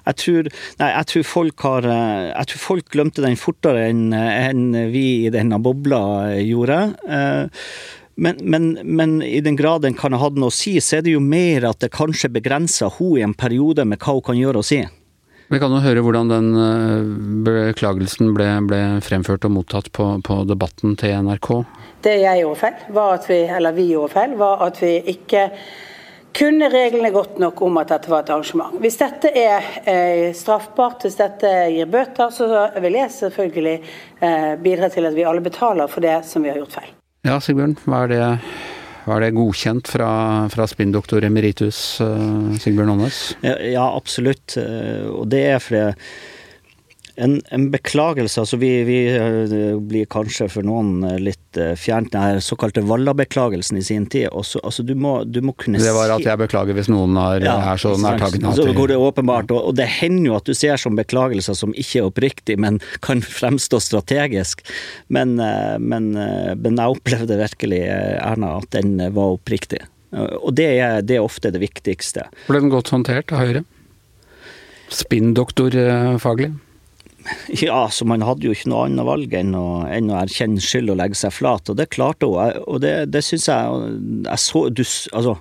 [0.00, 0.46] Jeg tror,
[0.80, 5.58] nei, jeg tror, har Jeg tror folk glemte den fortere enn, enn vi i denne
[5.60, 6.00] bobla
[6.40, 6.78] gjorde.
[8.20, 11.04] Men, men, men, i den grad den kan ha hatt noe å si, så er
[11.04, 14.40] det jo mer at det kanskje begrenser hun i en periode med hva hun kan
[14.40, 14.80] gjøre og si.
[15.50, 17.08] Vi kan jo høre hvordan den eh,
[17.42, 21.48] beklagelsen ble, ble fremført og mottatt på, på, debatten til NRK.
[22.06, 25.48] Det jeg gjorde feil, var at vi, eller vi gjorde feil, var at vi ikke
[26.38, 28.78] kunne reglene godt nok om at dette var et arrangement.
[28.78, 32.46] Hvis dette er eh, straffbart, hvis dette gir bøter, så
[32.78, 33.76] vil jeg selvfølgelig
[34.22, 36.94] eh, bidra til at vi alle betaler for det som vi har gjort feil.
[37.26, 38.22] Ja, Sigbjørn, hva er det
[39.10, 40.10] var det godkjent fra,
[40.52, 43.22] fra spinndoktor emeritus uh, Sigbjørn Aanes?
[43.42, 44.54] Ja, absolutt.
[44.60, 45.84] Eh, og det er fordi
[47.20, 48.40] En, en, beklagelse.
[48.40, 53.76] altså Vi, vi eh, blir kanskje for noen eh, litt eh, fjernt den såkalte Valla-beklagelsen
[53.76, 54.30] i sin tid.
[54.32, 57.18] Også, altså du må, du må kunne si Det var at jeg beklager hvis noen
[57.20, 60.48] har, ja, er så nærtagende Så går det åpenbart, og, og, det hender jo at
[60.48, 64.64] du ser som beklagelser som ikke er oppriktig, men kan fremstå strategisk.
[65.12, 69.82] Men, men, men jeg opplevde virkelig, Erna, at den var oppriktig.
[70.16, 72.26] Og det er, det er ofte det viktigste.
[72.48, 73.64] Ble den godt håndtert av Høyre?
[74.90, 76.52] Spinndoktorfaglig?
[77.64, 80.92] Ja, så man hadde jo ikke noe annet valg enn å, enn å erkjenne skyld
[80.92, 82.60] og legge seg flat, og det klarte hun.
[82.66, 83.80] Og det, det syns jeg,
[84.26, 85.38] jeg så, du, altså,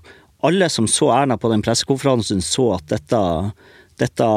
[0.48, 3.20] Alle som så Erna på den pressekonferansen, så at dette,
[4.00, 4.30] dette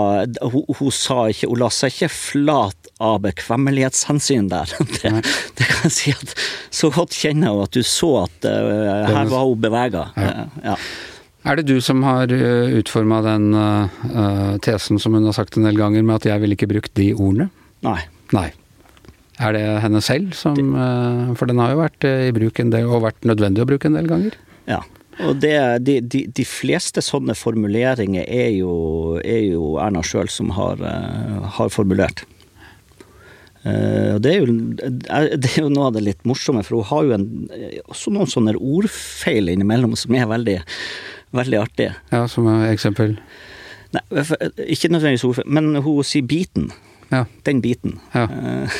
[0.43, 4.74] hun, hun, sa ikke Hun la seg ikke flat av bekvemmelighetshensyn der.
[5.03, 5.14] Det,
[5.59, 6.36] det, kan jeg si at
[6.70, 10.11] Så godt kjenner hun at du så at uh, her var hun bevega.
[10.16, 10.47] Ja.
[10.72, 10.76] ja.
[11.43, 15.66] Er det du som har eh, utforma den uh, tesen som hun har sagt en
[15.66, 17.51] del ganger, med at 'jeg ville ikke brukt de ordene'?
[17.82, 17.99] Nei.
[18.32, 18.53] Nei.
[19.43, 22.86] Er det henne selv som uh, For den har jo vært i bruk en del,
[22.86, 24.36] og vært nødvendig å bruke en del ganger?
[24.70, 24.84] Ja.
[25.20, 30.55] Og det, de, de, de, fleste sånne formuleringer er jo, er jo Erna sjøl som
[30.55, 32.22] har, uh, har formulert.
[33.66, 37.03] Uh, det, er jo, det, er jo, noe av det litt morsomme, for hun har
[37.09, 37.26] jo en,
[37.90, 40.57] også noen sånne ordfeil innimellom som er veldig
[41.33, 41.91] Veldig artig.
[42.12, 43.16] Ja, Som eksempel?
[43.93, 44.03] Nei,
[44.72, 46.70] Ikke nødvendigvis ordfører, men hun sier biten.
[47.12, 47.26] Ja.
[47.45, 47.99] Den biten.
[48.14, 48.24] Ja.
[48.24, 48.70] Uh,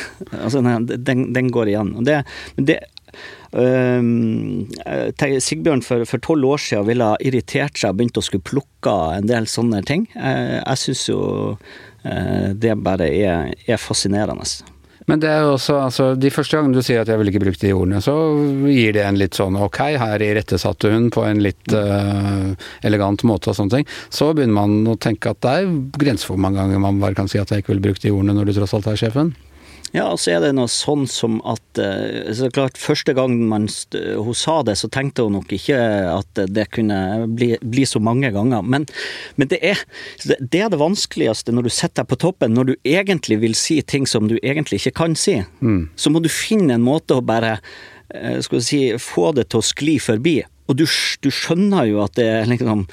[0.45, 1.93] altså, den, den, går igjen.
[2.01, 2.23] Og det,
[2.57, 2.79] det
[3.53, 4.01] uh,
[5.45, 9.29] Sigbjørn for tolv år siden ville ha irritert seg og begynt å skulle plukke en
[9.29, 10.09] del sånne ting.
[10.17, 11.23] Uh, jeg syns jo
[12.03, 14.43] det bare er, er fascinerende.
[15.11, 17.43] Men det er jo også, altså de første gangene du sier at jeg vil ikke
[17.43, 18.15] bruke de ordene, så
[18.69, 22.53] gir det en litt sånn ok, her irettesatte hun på en litt uh,
[22.87, 23.89] elegant måte og sånne ting.
[24.15, 27.19] Så begynner man å tenke at det er grenser for hvor mange ganger man bare
[27.19, 29.35] kan si at jeg ikke vil bruke de ordene når du tross alt er sjefen.
[29.93, 33.69] Ja, og så er det noe sånn som at eh, så klart Første gang man,
[33.69, 35.79] hun sa det, så tenkte hun nok ikke
[36.09, 38.65] at det kunne bli, bli så mange ganger.
[38.65, 38.87] Men,
[39.37, 39.83] men det, er,
[40.25, 43.83] det, er det vanskeligste når du sitter deg på toppen, når du egentlig vil si
[43.85, 45.43] ting som du egentlig ikke kan si.
[45.61, 45.91] Mm.
[45.97, 47.59] Så må du finne en måte å bare
[48.13, 50.35] skal vi si, få det til å skli forbi.
[50.73, 50.87] Og du,
[51.21, 52.87] du, skjønner jo at det liksom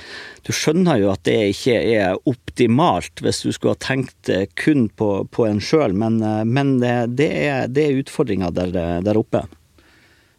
[0.44, 5.10] Du skjønner jo at det ikke er optimalt hvis du skulle ha tenkt kun på,
[5.32, 6.20] på en sjøl, men,
[6.50, 8.74] men, det er, det er utfordringa der,
[9.06, 9.46] der, oppe.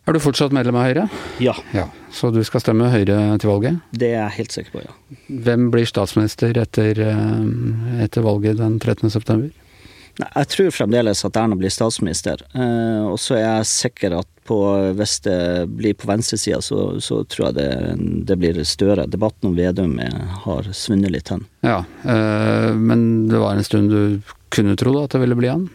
[0.08, 1.06] Er du fortsatt medlem av Høyre?
[1.42, 1.54] Ja.
[1.76, 1.86] ja.
[2.12, 3.80] Så du skal stemme Høyre til valget?
[3.92, 5.18] Det er jeg helt sikker på, ja.
[5.46, 9.12] Hvem blir statsminister etter, eh, etter valget den 13.
[9.12, 9.52] september?
[10.18, 12.42] Jeg tror fremdeles at Erna blir statsminister.
[12.54, 14.58] Eh, og så er jeg sikker at på,
[14.98, 15.38] hvis det
[15.78, 17.68] blir på venstresida, så, så tror jeg det,
[18.26, 19.06] det, blir større.
[19.06, 19.94] Debatten om Vedum
[20.44, 21.44] har svunnet litt hen.
[21.62, 25.68] Ja, øh, men det var en stund du kunne tro at det ville bli han?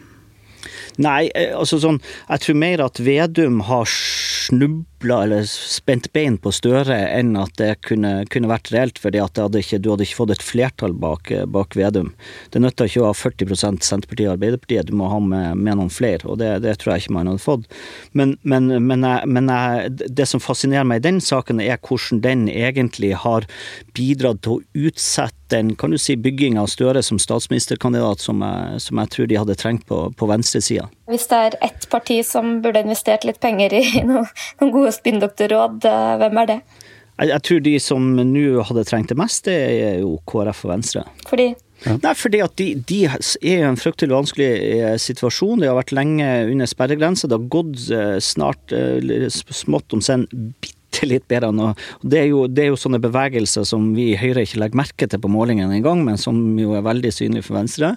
[1.02, 6.52] Nei, eh, altså sånn Jeg tror mer at Vedum har snubla eller spent bein på
[6.54, 10.20] Støre enn at det kunne, kunne vært reelt, fordi at hadde ikke, du hadde ikke
[10.20, 12.12] fått et flertall bak, bak Vedum.
[12.50, 15.92] Det nytter ikke å ha 40 Senterpartiet og Arbeiderpartiet, du må ha med, med noen
[15.92, 17.70] flere, og det, det, tror jeg ikke man hadde fått.
[18.16, 22.22] Men, men, men, jeg, men jeg, det som fascinerer meg i den saken, er hvordan
[22.24, 23.48] den egentlig har
[23.96, 28.80] bidratt til å utsette den kan du si, bygginga av Støre som statsministerkandidat som jeg,
[28.82, 30.88] som jeg tror de hadde trengt på, på venstresida.
[31.06, 34.26] Hvis det er ett parti som burde investert litt penger i noen,
[34.60, 36.58] noen gode spinndoktorråd, eh, hvem er det?
[37.16, 40.74] Jeg, jeg, tror de som nå hadde trengt det mest, det er jo KrF og
[40.74, 41.06] Venstre.
[41.28, 41.48] Fordi?
[41.84, 41.96] Ja.
[42.02, 45.60] Nei, fordi at de, de, er i en fryktelig vanskelig eh, situasjon.
[45.60, 47.28] De har vært lenge under sperregrensa.
[47.28, 48.74] Det har gått eh, snart
[49.56, 51.72] smått om senn bitte bitte litt bedre nå.
[52.02, 55.08] Det er, jo, det er jo sånne bevegelser som vi i Høyre ikke legger merke
[55.08, 57.96] til på målingene engang, men som jo er veldig synlige for Venstre.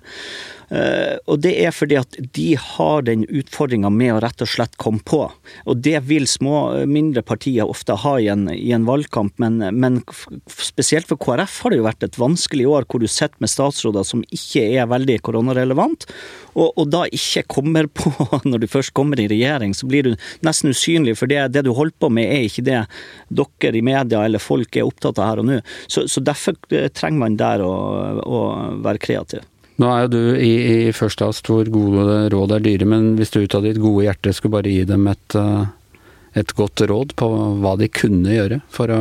[0.70, 4.78] Eh, og det er fordi at de har den utfordringa med å rett og slett
[4.82, 5.24] komme på.
[5.66, 10.02] Og det vil små, mindre partier ofte ha i en, i en valgkamp, men, men,
[10.50, 14.06] spesielt for KrF har det jo vært et vanskelig år hvor du sitter med statsråder
[14.08, 16.08] som ikke er veldig koronarelevant,
[16.54, 18.12] og, og, da ikke kommer på
[18.46, 20.14] når du først kommer i regjering, så blir du
[20.46, 22.84] nesten usynlig, for det, det du holder på med er ikke det
[23.30, 25.62] dere i media eller folk er opptatt av her og nå.
[25.88, 27.74] Så, så derfor trenger man der å,
[28.22, 28.42] å
[28.86, 29.49] være kreativ.
[29.80, 30.54] Nå er jo du i,
[30.90, 34.04] i First House hvor gode råd er dyre, men hvis du ut av ditt gode
[34.10, 36.02] hjerte skulle bare gi dem et, eh,
[36.42, 37.30] et godt råd på
[37.64, 39.00] hva de kunne gjøre for å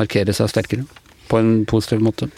[0.00, 0.88] markere seg sterkere,
[1.28, 2.30] på en positiv måte?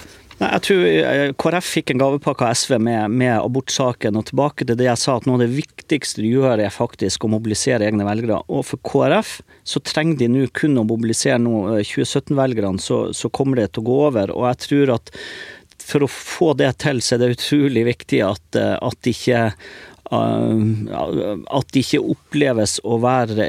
[0.42, 4.18] Jeg tror eh, KrF fikk en gavepakke av SV med, med, abortsaken.
[4.18, 7.22] Og tilbake til det jeg sa, at noe av det viktigste du gjør, er faktisk
[7.26, 8.40] å mobilisere egne velgere.
[8.50, 9.36] Og for KrF
[9.68, 13.98] så trenger de nå kun å mobilisere 2017-velgerne, så, så, kommer det til å gå
[14.08, 14.34] over.
[14.34, 15.12] Og jeg tror at
[15.86, 19.48] for å få det til, så er det utrolig viktig at, at ikke
[20.12, 23.46] at det ikke oppleves å være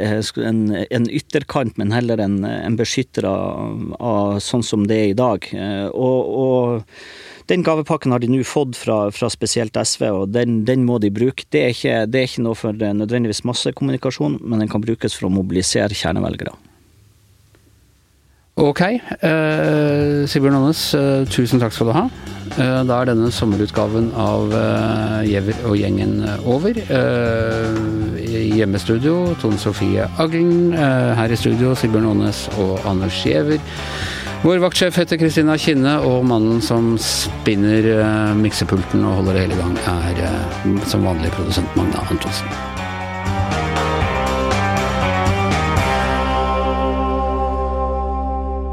[0.48, 5.18] en, en ytterkant, men heller en, en beskytter av, av, sånn som det er i
[5.18, 5.50] dag.
[5.92, 10.86] Og, og den gavepakken har de nå fått fra, fra spesielt SV, og den, den,
[10.88, 11.44] må de bruke.
[11.52, 15.28] Det er, ikke, det er ikke noe for nødvendigvis massekommunikasjon, men den kan brukes for
[15.28, 16.56] å mobilisere kjernevelgere.
[18.56, 18.82] Ok.
[18.86, 22.04] Eh, Sigbjørn Aanes, eh, tusen takk skal du ha.
[22.54, 24.54] Eh, da er denne sommerutgaven av
[25.26, 26.74] Giæver og gjengen over.
[28.54, 30.74] Hjemmestudio Tone Sofie Aglen.
[30.74, 33.60] her i studio Sigbjørn Aanes og Anders Gjever.
[34.44, 39.62] Vår vaktsjef heter Kristina Kinne, og mannen som spinner miksepulten og holder det hele i
[39.64, 42.83] gang, er som vanlig produsent Magna Antonsen.